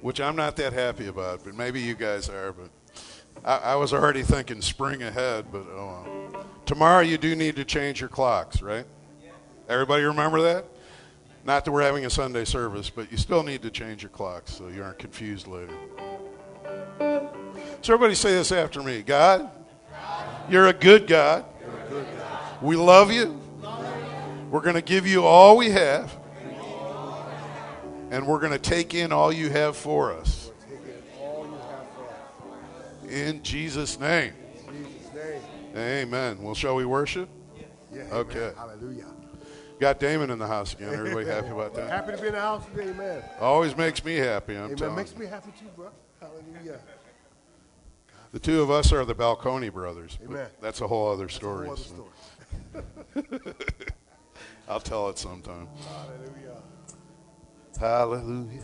[0.01, 2.53] which I'm not that happy about, but maybe you guys are.
[2.53, 2.69] But
[3.45, 6.45] I, I was already thinking spring ahead, but oh, well.
[6.65, 8.85] tomorrow you do need to change your clocks, right?
[9.69, 10.65] Everybody remember that?
[11.45, 14.55] Not that we're having a Sunday service, but you still need to change your clocks
[14.55, 15.73] so you aren't confused later.
[17.81, 19.01] So everybody say this after me.
[19.01, 19.49] God,
[20.49, 21.45] you're a good God.
[22.61, 23.40] We love you.
[24.49, 26.15] We're going to give you all we have.
[28.10, 30.52] And we're going to take in all you have for us.
[33.10, 34.34] In Jesus' name.
[35.76, 36.41] Amen.
[36.41, 37.30] Well, shall we worship?
[37.94, 38.52] Yeah, Okay.
[38.56, 39.06] Hallelujah.
[39.80, 40.94] Got Damon in the house again.
[40.94, 41.90] Everybody happy about that?
[41.90, 43.24] Happy to be in the house today, man.
[43.40, 44.56] Always makes me happy.
[44.56, 44.78] I'm Amen.
[44.78, 45.90] telling Makes me happy too, bro.
[46.19, 46.80] Hallelujah.
[48.31, 50.17] The two of us are the Balcony brothers.
[50.23, 50.49] Amen.
[50.61, 51.67] That's a whole other story.
[51.67, 53.53] Whole other so story.
[54.67, 55.67] I'll tell it sometime.
[55.87, 56.61] Hallelujah.
[57.79, 58.61] Hallelujah.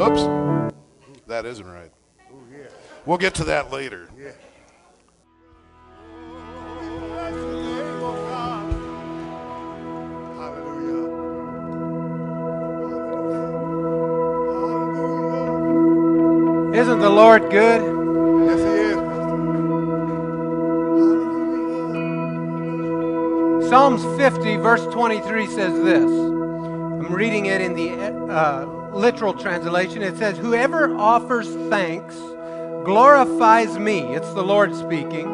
[0.00, 0.74] Oops.
[1.26, 1.90] That isn't right.
[2.30, 2.66] Oh, yeah.
[3.06, 4.08] We'll get to that later.
[4.18, 4.32] Yeah.
[16.74, 17.82] Isn't the Lord good?
[18.46, 18.64] Yes, He
[23.64, 23.68] is.
[23.68, 26.10] Psalms 50, verse 23 says this.
[26.10, 27.90] I'm reading it in the
[28.32, 30.02] uh, literal translation.
[30.02, 32.16] It says, Whoever offers thanks
[32.84, 34.14] glorifies me.
[34.14, 35.26] It's the Lord speaking.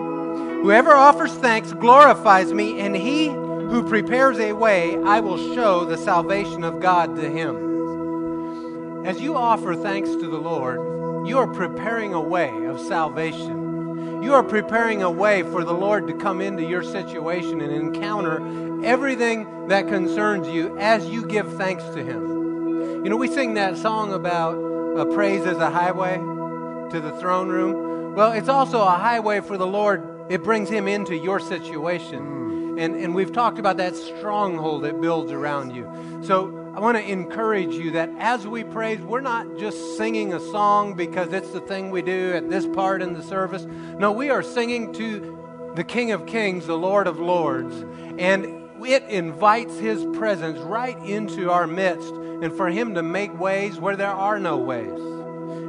[0.63, 5.99] Whoever offers thanks glorifies me, and he who prepares a way, I will show the
[5.99, 9.07] salvation of God to him.
[9.07, 14.23] As you offer thanks to the Lord, you are preparing a way of salvation.
[14.23, 18.85] You are preparing a way for the Lord to come into your situation and encounter
[18.85, 23.05] everything that concerns you as you give thanks to Him.
[23.05, 24.57] You know, we sing that song about
[24.99, 28.15] uh, praise as a highway to the throne room.
[28.15, 30.03] Well, it's also a highway for the Lord.
[30.29, 32.77] It brings Him into your situation.
[32.79, 36.21] And, and we've talked about that stronghold it builds around you.
[36.23, 40.41] So I want to encourage you that as we praise, we're not just singing a
[40.41, 43.65] song because it's the thing we do at this part in the service.
[43.99, 47.75] No, we are singing to the King of Kings, the Lord of Lords.
[48.19, 53.79] And it invites His presence right into our midst and for Him to make ways
[53.79, 55.01] where there are no ways.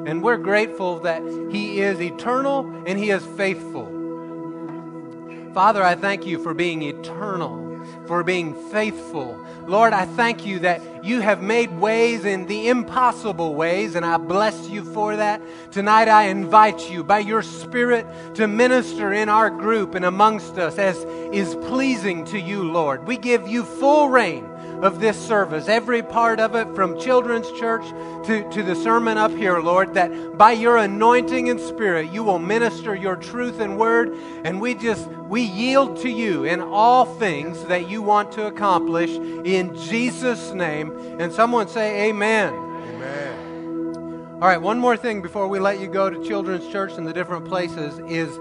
[0.07, 1.21] And we're grateful that
[1.51, 3.95] He is eternal and He is faithful.
[5.53, 7.68] Father, I thank you for being eternal,
[8.07, 9.39] for being faithful.
[9.67, 14.17] Lord, I thank you that you have made ways in the impossible ways, and I
[14.17, 15.41] bless you for that.
[15.71, 18.05] Tonight, I invite you by your Spirit
[18.35, 20.97] to minister in our group and amongst us as
[21.33, 23.07] is pleasing to you, Lord.
[23.07, 24.49] We give you full reign
[24.81, 27.87] of this service, every part of it, from children's church
[28.25, 32.39] to, to the sermon up here, Lord, that by your anointing and spirit, you will
[32.39, 34.15] minister your truth and word.
[34.43, 39.11] And we just, we yield to you in all things that you want to accomplish
[39.11, 40.91] in Jesus' name.
[41.19, 42.53] And someone say, Amen.
[42.53, 44.37] Amen.
[44.41, 47.11] All right, one more thing before we let you go to children's church and the
[47.11, 48.39] different places is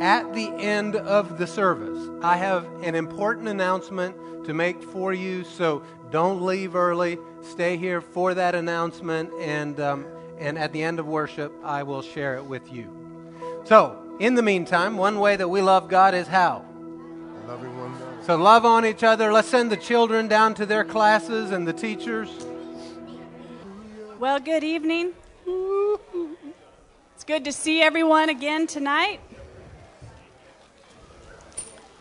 [0.00, 5.44] at the end of the service, I have an important announcement to make for you.
[5.44, 7.18] So don't leave early.
[7.42, 10.06] Stay here for that announcement, and um,
[10.38, 12.86] and at the end of worship, I will share it with you.
[13.64, 16.64] So, in the meantime, one way that we love God is how.
[17.46, 18.22] Loving one another.
[18.22, 19.32] So love on each other.
[19.32, 22.28] Let's send the children down to their classes and the teachers.
[24.18, 25.12] Well, good evening.
[27.14, 29.20] It's good to see everyone again tonight.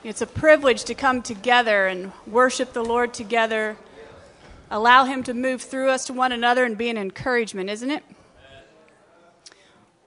[0.05, 3.75] It's a privilege to come together and worship the Lord together,
[4.69, 8.03] allow Him to move through us to one another and be an encouragement, isn't it?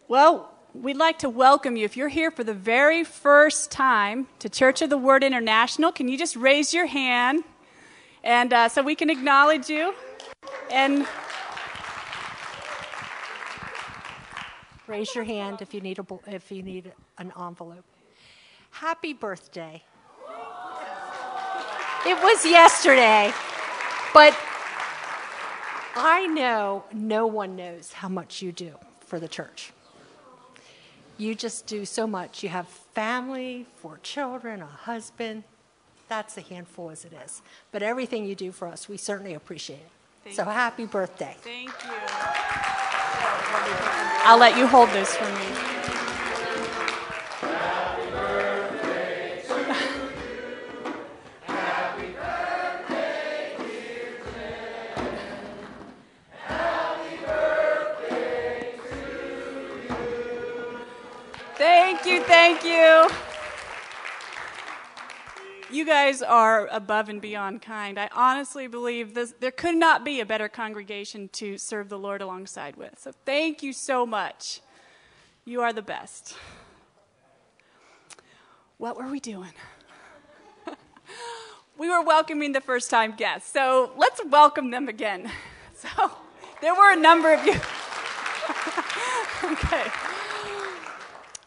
[0.06, 1.84] Well, we'd like to welcome you.
[1.84, 6.06] If you're here for the very first time to Church of the Word International, can
[6.06, 7.42] you just raise your hand?
[8.22, 9.96] And uh, so we can acknowledge you.
[10.70, 11.08] And
[14.86, 17.84] Raise your hand if you need a, if you need an envelope.
[18.70, 19.82] Happy birthday.
[22.06, 23.32] It was yesterday,
[24.14, 24.38] but
[25.96, 29.72] I know no one knows how much you do for the church.
[31.18, 32.44] You just do so much.
[32.44, 35.42] You have family, four children, a husband.
[36.08, 37.42] That's a handful as it is.
[37.72, 39.90] But everything you do for us, we certainly appreciate it.
[40.22, 40.50] Thank so you.
[40.50, 41.36] happy birthday.
[41.40, 41.90] Thank you.
[44.24, 45.97] I'll let you hold this for me.
[62.28, 63.08] Thank you,
[65.70, 65.86] you.
[65.86, 67.98] Guys are above and beyond kind.
[67.98, 72.20] I honestly believe this, there could not be a better congregation to serve the Lord
[72.20, 72.98] alongside with.
[72.98, 74.60] So thank you so much.
[75.46, 76.36] You are the best.
[78.76, 79.54] What were we doing?
[81.78, 83.50] we were welcoming the first time guests.
[83.50, 85.32] So let's welcome them again.
[85.78, 86.10] So
[86.60, 87.52] there were a number of you.
[89.52, 90.07] okay.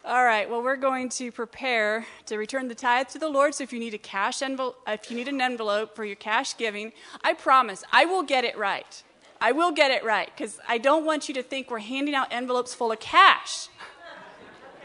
[0.04, 0.50] All right.
[0.50, 3.54] Well, we're going to prepare to return the tithe to the Lord.
[3.54, 6.56] So if you need a cash envelope, if you need an envelope for your cash
[6.56, 6.92] giving,
[7.22, 9.00] I promise I will get it right.
[9.40, 12.32] I will get it right because I don't want you to think we're handing out
[12.32, 13.68] envelopes full of cash.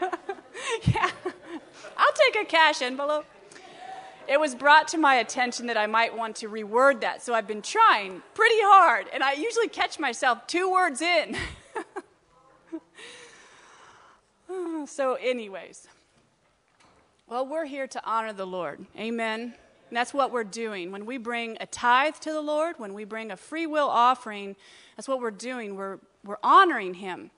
[0.00, 1.10] yeah,
[1.96, 3.24] I'll take a cash envelope.
[4.28, 7.46] It was brought to my attention that I might want to reword that, so I've
[7.48, 11.36] been trying pretty hard, and I usually catch myself two words in.
[14.88, 15.86] so, anyways,
[17.28, 18.84] well, we're here to honor the Lord.
[18.98, 19.54] Amen.
[19.90, 20.90] And that's what we're doing.
[20.92, 24.56] When we bring a tithe to the Lord, when we bring a free will offering,
[24.96, 25.76] that's what we're doing.
[25.76, 27.30] We're, we're honoring Him.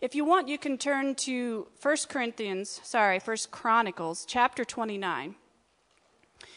[0.00, 5.34] If you want, you can turn to 1 Corinthians, sorry, 1 Chronicles, chapter 29.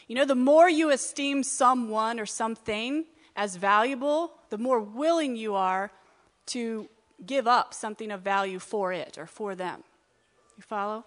[0.07, 3.05] You know, the more you esteem someone or something
[3.35, 5.91] as valuable, the more willing you are
[6.47, 6.89] to
[7.25, 9.83] give up something of value for it or for them.
[10.57, 11.05] You follow?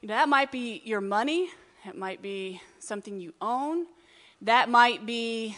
[0.00, 1.50] You know, that might be your money,
[1.86, 3.86] it might be something you own,
[4.42, 5.56] that might be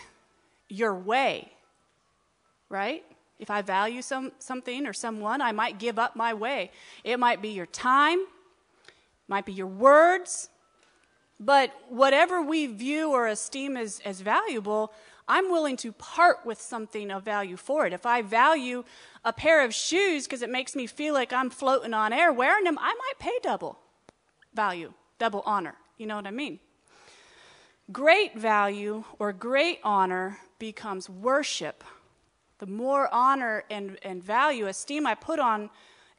[0.68, 1.50] your way,
[2.68, 3.04] right?
[3.38, 6.70] If I value some, something or someone, I might give up my way.
[7.02, 8.18] It might be your time,
[9.26, 10.48] might be your words,
[11.40, 14.92] but whatever we view or esteem as, as valuable,
[15.32, 17.94] I'm willing to part with something of value for it.
[17.94, 18.84] If I value
[19.24, 22.64] a pair of shoes because it makes me feel like I'm floating on air wearing
[22.64, 23.78] them, I might pay double
[24.52, 25.76] value, double honor.
[25.96, 26.58] You know what I mean?
[27.90, 31.82] Great value or great honor becomes worship.
[32.58, 35.70] The more honor and, and value, esteem I put on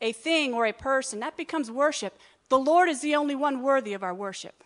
[0.02, 2.18] a thing or a person, that becomes worship.
[2.49, 4.64] The Lord is the only one worthy of our worship.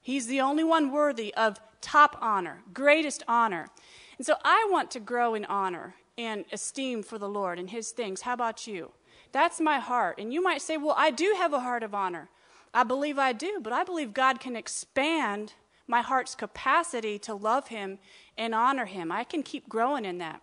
[0.00, 3.68] He's the only one worthy of top honor, greatest honor.
[4.16, 7.90] And so I want to grow in honor and esteem for the Lord and His
[7.90, 8.22] things.
[8.22, 8.92] How about you?
[9.32, 10.18] That's my heart.
[10.18, 12.28] And you might say, well, I do have a heart of honor.
[12.72, 15.54] I believe I do, but I believe God can expand
[15.86, 17.98] my heart's capacity to love Him
[18.38, 19.12] and honor Him.
[19.12, 20.42] I can keep growing in that.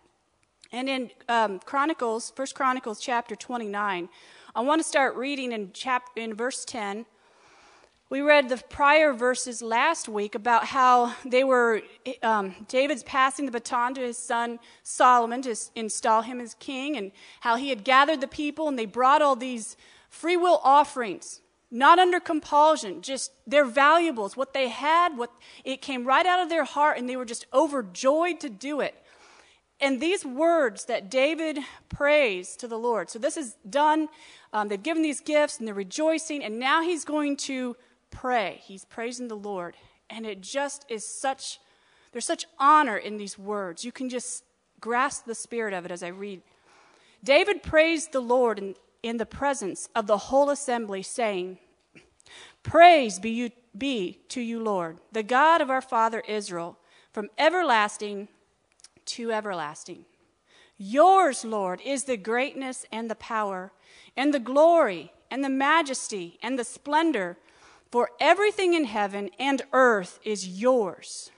[0.72, 4.08] And in um, Chronicles, First Chronicles chapter 29,
[4.54, 7.06] I want to start reading in, chap- in verse 10.
[8.10, 11.82] We read the prior verses last week about how they were,
[12.24, 17.12] um, David's passing the baton to his son Solomon to install him as king, and
[17.38, 19.76] how he had gathered the people and they brought all these
[20.08, 25.30] free will offerings, not under compulsion, just their valuables, what they had, what
[25.64, 28.96] it came right out of their heart, and they were just overjoyed to do it.
[29.80, 33.08] And these words that David prays to the Lord.
[33.08, 34.08] So this is done.
[34.52, 37.76] Um, they've given these gifts and they're rejoicing, and now he's going to
[38.10, 38.60] pray.
[38.62, 39.76] He's praising the Lord.
[40.08, 41.60] And it just is such,
[42.12, 43.84] there's such honor in these words.
[43.84, 44.44] You can just
[44.80, 46.42] grasp the spirit of it as I read.
[47.22, 51.58] David praised the Lord in, in the presence of the whole assembly, saying,
[52.62, 56.78] Praise be, you, be to you, Lord, the God of our father Israel,
[57.12, 58.28] from everlasting
[59.06, 60.04] to everlasting.
[60.76, 63.72] Yours, Lord, is the greatness and the power,
[64.16, 67.36] and the glory and the majesty and the splendor,
[67.90, 71.30] for everything in heaven and earth is yours.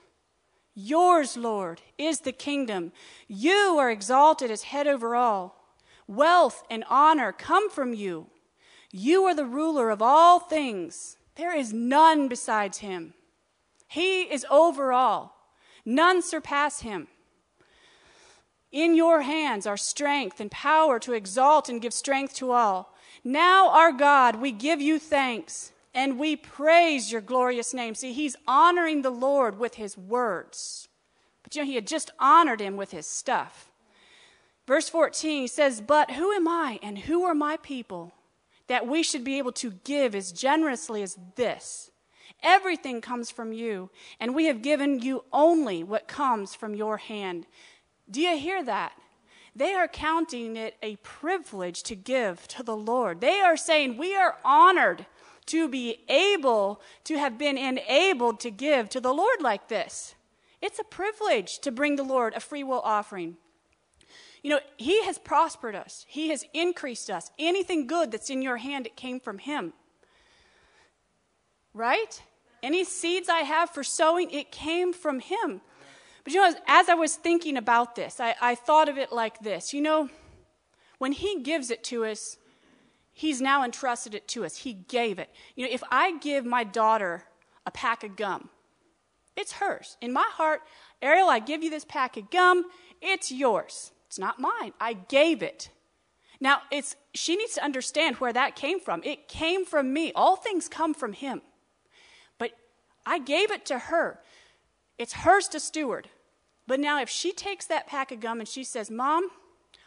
[0.75, 2.91] Yours, Lord, is the kingdom.
[3.27, 5.75] You are exalted as head over all.
[6.07, 8.27] Wealth and honor come from you.
[8.91, 11.17] You are the ruler of all things.
[11.35, 13.13] There is none besides him.
[13.87, 15.35] He is over all.
[15.85, 17.07] None surpass him.
[18.71, 22.95] In your hands are strength and power to exalt and give strength to all.
[23.23, 27.95] Now, our God, we give you thanks and we praise your glorious name.
[27.95, 30.87] See, he's honoring the Lord with his words.
[31.43, 33.71] But you know, he had just honored him with his stuff.
[34.65, 38.13] Verse 14 he says, But who am I and who are my people
[38.67, 41.91] that we should be able to give as generously as this?
[42.41, 43.89] Everything comes from you,
[44.19, 47.45] and we have given you only what comes from your hand.
[48.09, 48.93] Do you hear that?
[49.55, 53.21] They are counting it a privilege to give to the Lord.
[53.21, 55.05] They are saying, We are honored
[55.45, 60.15] to be able to have been enabled to give to the Lord like this.
[60.61, 63.37] It's a privilege to bring the Lord a free will offering.
[64.41, 67.31] You know, He has prospered us, He has increased us.
[67.39, 69.73] Anything good that's in your hand, it came from Him.
[71.73, 72.21] Right?
[72.61, 75.61] Any seeds I have for sowing, it came from Him.
[76.23, 79.39] But you know, as I was thinking about this, I, I thought of it like
[79.39, 79.73] this.
[79.73, 80.09] You know,
[80.97, 82.37] when He gives it to us,
[83.13, 84.57] He's now entrusted it to us.
[84.57, 85.29] He gave it.
[85.55, 87.23] You know, if I give my daughter
[87.65, 88.49] a pack of gum,
[89.35, 89.97] it's hers.
[90.01, 90.61] In my heart,
[91.01, 92.65] Ariel, I give you this pack of gum,
[93.01, 93.91] it's yours.
[94.07, 94.73] It's not mine.
[94.79, 95.69] I gave it.
[96.39, 99.01] Now, it's she needs to understand where that came from.
[99.03, 100.11] It came from me.
[100.13, 101.41] All things come from him.
[102.37, 102.51] But
[103.05, 104.19] I gave it to her.
[104.97, 106.09] It's hers to steward.
[106.67, 109.29] But now if she takes that pack of gum and she says, "Mom,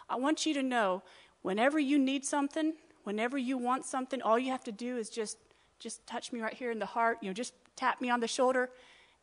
[0.09, 1.03] I want you to know
[1.43, 2.75] whenever you need something,
[3.07, 5.39] whenever you want something, all you have to do is just
[5.79, 7.19] just touch me right here in the heart.
[7.21, 8.71] You know, just tap me on the shoulder.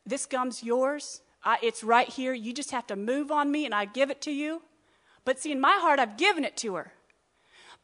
[0.06, 1.20] This gum's yours.
[1.44, 2.32] I, it's right here.
[2.32, 4.62] You just have to move on me, and I give it to you.
[5.24, 6.92] But see, in my heart, I've given it to her.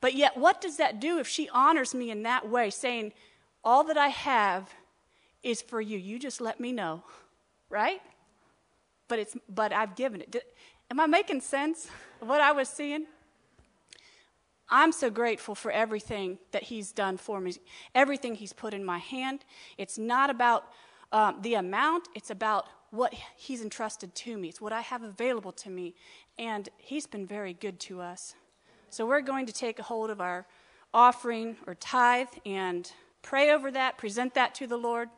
[0.00, 3.12] But yet, what does that do if she honors me in that way, saying,
[3.64, 4.70] All that I have
[5.42, 5.98] is for you.
[5.98, 7.02] You just let me know,
[7.68, 8.00] right?
[9.08, 10.44] But, it's, but I've given it.
[10.90, 11.88] Am I making sense
[12.22, 13.06] of what I was seeing?
[14.70, 17.54] I'm so grateful for everything that He's done for me,
[17.94, 19.44] everything He's put in my hand.
[19.76, 20.64] It's not about
[21.12, 24.48] um, the amount, it's about what He's entrusted to me.
[24.48, 25.94] It's what I have available to me.
[26.38, 28.34] And He's been very good to us.
[28.90, 30.46] So we're going to take a hold of our
[30.92, 32.90] offering or tithe and
[33.22, 35.08] pray over that, present that to the Lord.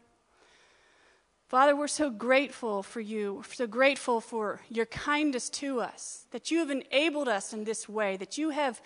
[1.48, 3.34] Father, we're so grateful for you.
[3.34, 7.88] We're so grateful for your kindness to us, that you have enabled us in this
[7.88, 8.80] way, that you have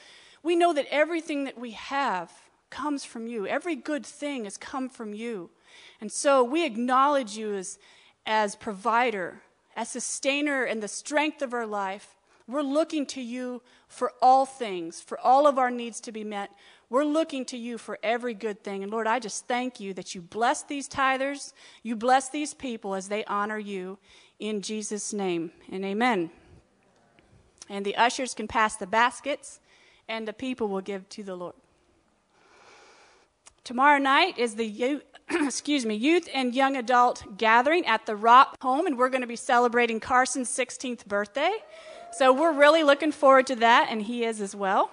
[0.46, 2.32] we know that everything that we have
[2.70, 3.48] comes from you.
[3.48, 5.50] Every good thing has come from you.
[6.00, 7.80] And so we acknowledge you as,
[8.24, 9.42] as provider,
[9.74, 12.14] as sustainer, and the strength of our life.
[12.46, 16.50] We're looking to you for all things, for all of our needs to be met.
[16.90, 18.84] We're looking to you for every good thing.
[18.84, 21.52] And Lord, I just thank you that you bless these tithers,
[21.82, 23.98] you bless these people as they honor you
[24.38, 25.50] in Jesus' name.
[25.72, 26.30] And amen.
[27.68, 29.58] And the ushers can pass the baskets
[30.08, 31.54] and the people will give to the Lord.
[33.64, 38.56] Tomorrow night is the youth, excuse me, youth and young adult gathering at the Rock
[38.62, 41.52] home, and we're going to be celebrating Carson's 16th birthday.
[42.12, 44.90] So we're really looking forward to that, and he is as well.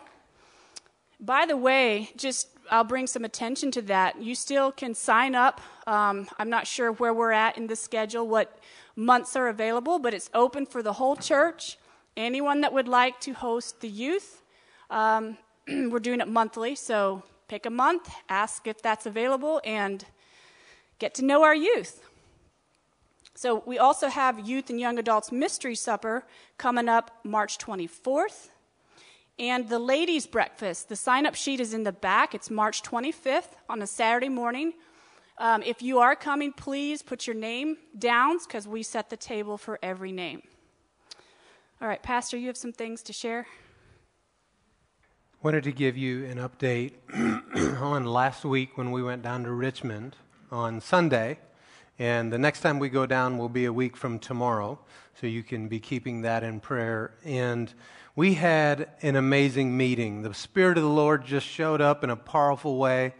[1.20, 4.22] By the way, just I'll bring some attention to that.
[4.22, 5.62] You still can sign up.
[5.86, 8.60] Um, I'm not sure where we're at in the schedule, what
[8.96, 11.78] months are available, but it's open for the whole church.
[12.16, 14.42] Anyone that would like to host the youth,
[14.94, 15.38] um,
[15.68, 20.06] we're doing it monthly, so pick a month, ask if that's available, and
[21.00, 22.02] get to know our youth.
[23.36, 26.24] So, we also have Youth and Young Adults Mystery Supper
[26.60, 28.50] coming up March 24th.
[29.40, 32.36] And the ladies' breakfast, the sign up sheet is in the back.
[32.36, 34.74] It's March 25th on a Saturday morning.
[35.40, 39.58] Um, if you are coming, please put your name down because we set the table
[39.58, 40.44] for every name.
[41.82, 43.48] All right, Pastor, you have some things to share?
[45.44, 46.94] Wanted to give you an update
[47.82, 50.16] on last week when we went down to Richmond
[50.50, 51.38] on Sunday.
[52.00, 54.80] And the next time we go down will be a week from tomorrow,
[55.20, 57.16] so you can be keeping that in prayer.
[57.26, 57.74] And
[58.16, 60.22] we had an amazing meeting.
[60.22, 63.14] The Spirit of the Lord just showed up in a powerful way,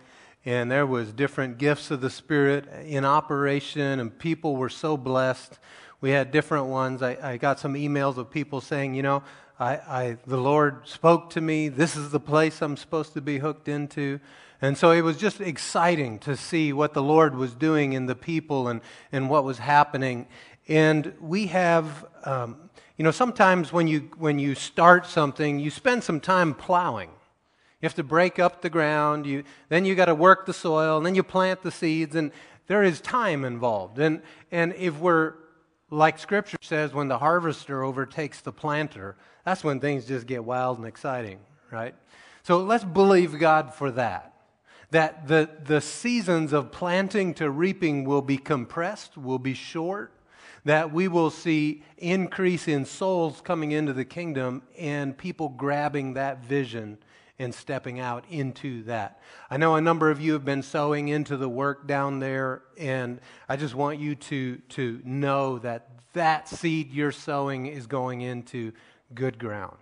[0.46, 5.60] and there was different gifts of the Spirit in operation, and people were so blessed.
[6.00, 7.02] We had different ones.
[7.02, 9.24] I, I got some emails of people saying, you know,
[9.64, 11.70] I, I, the Lord spoke to me.
[11.70, 14.20] This is the place I'm supposed to be hooked into.
[14.62, 18.16] And so it was just exciting to see what the Lord was doing in the
[18.16, 18.82] people and,
[19.14, 20.28] and what was happening.
[20.68, 22.58] And we have, um,
[22.98, 27.12] you know, sometimes when you, when you start something, you spend some time plowing.
[27.80, 30.98] You have to break up the ground, you, then you got to work the soil,
[30.98, 32.34] and then you plant the seeds, and
[32.68, 33.98] there is time involved.
[33.98, 35.36] And, and if we're,
[35.94, 39.16] like Scripture says, when the harvester overtakes the planter,
[39.46, 41.40] that's when things just get wild and exciting,
[41.72, 41.96] right?
[42.44, 44.34] So let's believe God for that.
[44.92, 50.12] That the, the seasons of planting to reaping will be compressed, will be short,
[50.66, 56.44] that we will see increase in souls coming into the kingdom and people grabbing that
[56.44, 56.98] vision
[57.40, 59.20] and stepping out into that.
[59.50, 63.20] I know a number of you have been sowing into the work down there, and
[63.50, 68.72] I just want you to, to know that that seed you're sowing is going into
[69.14, 69.78] good ground.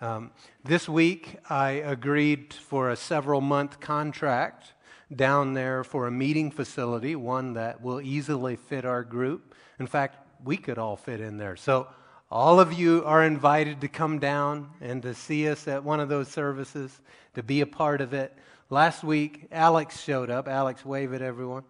[0.00, 0.30] Um,
[0.64, 4.72] this week, I agreed for a several month contract
[5.14, 9.54] down there for a meeting facility, one that will easily fit our group.
[9.80, 11.56] In fact, we could all fit in there.
[11.56, 11.88] So,
[12.30, 16.10] all of you are invited to come down and to see us at one of
[16.10, 17.00] those services,
[17.34, 18.36] to be a part of it.
[18.68, 20.46] Last week, Alex showed up.
[20.46, 21.64] Alex, wave at everyone.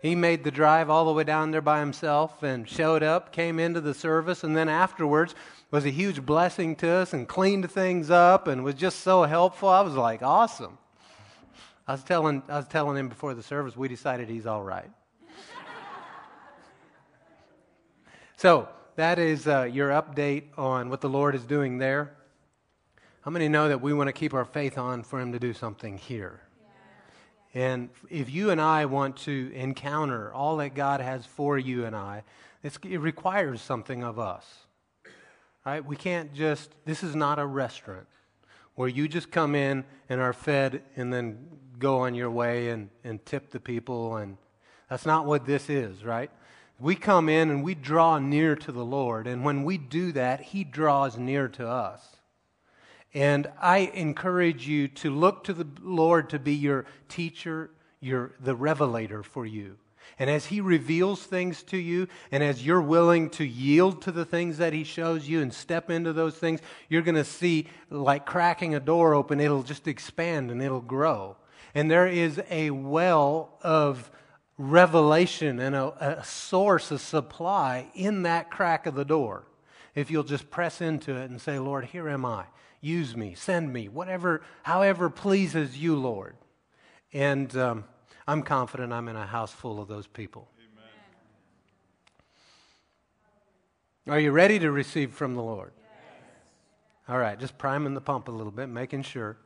[0.00, 3.58] He made the drive all the way down there by himself and showed up, came
[3.58, 5.34] into the service, and then afterwards
[5.72, 9.68] was a huge blessing to us and cleaned things up and was just so helpful.
[9.68, 10.78] I was like, awesome.
[11.88, 14.88] I was telling, I was telling him before the service, we decided he's all right.
[18.36, 18.68] so,
[18.98, 22.16] that is uh, your update on what the Lord is doing there.
[23.20, 25.52] How many know that we want to keep our faith on for Him to do
[25.52, 26.40] something here?
[27.54, 31.94] And if you and I want to encounter all that God has for you and
[31.94, 32.24] I,
[32.64, 34.44] it requires something of us.
[35.64, 35.84] Right?
[35.84, 38.08] We can't just, this is not a restaurant
[38.74, 41.46] where you just come in and are fed and then
[41.78, 44.16] go on your way and, and tip the people.
[44.16, 44.38] And
[44.90, 46.32] that's not what this is, right?
[46.80, 49.26] We come in and we draw near to the Lord.
[49.26, 52.00] And when we do that, He draws near to us.
[53.14, 58.54] And I encourage you to look to the Lord to be your teacher, your, the
[58.54, 59.76] revelator for you.
[60.18, 64.24] And as He reveals things to you, and as you're willing to yield to the
[64.24, 68.26] things that He shows you and step into those things, you're going to see, like
[68.26, 71.36] cracking a door open, it'll just expand and it'll grow.
[71.74, 74.10] And there is a well of
[74.58, 79.44] revelation and a, a source, of supply in that crack of the door.
[79.94, 82.44] If you'll just press into it and say, Lord, here am I.
[82.80, 86.36] Use me, send me, whatever, however pleases you, Lord.
[87.12, 87.84] And um,
[88.26, 90.48] I'm confident I'm in a house full of those people.
[94.06, 94.14] Amen.
[94.14, 95.72] Are you ready to receive from the Lord?
[95.80, 95.88] Yes.
[97.08, 99.36] All right, just priming the pump a little bit, making sure.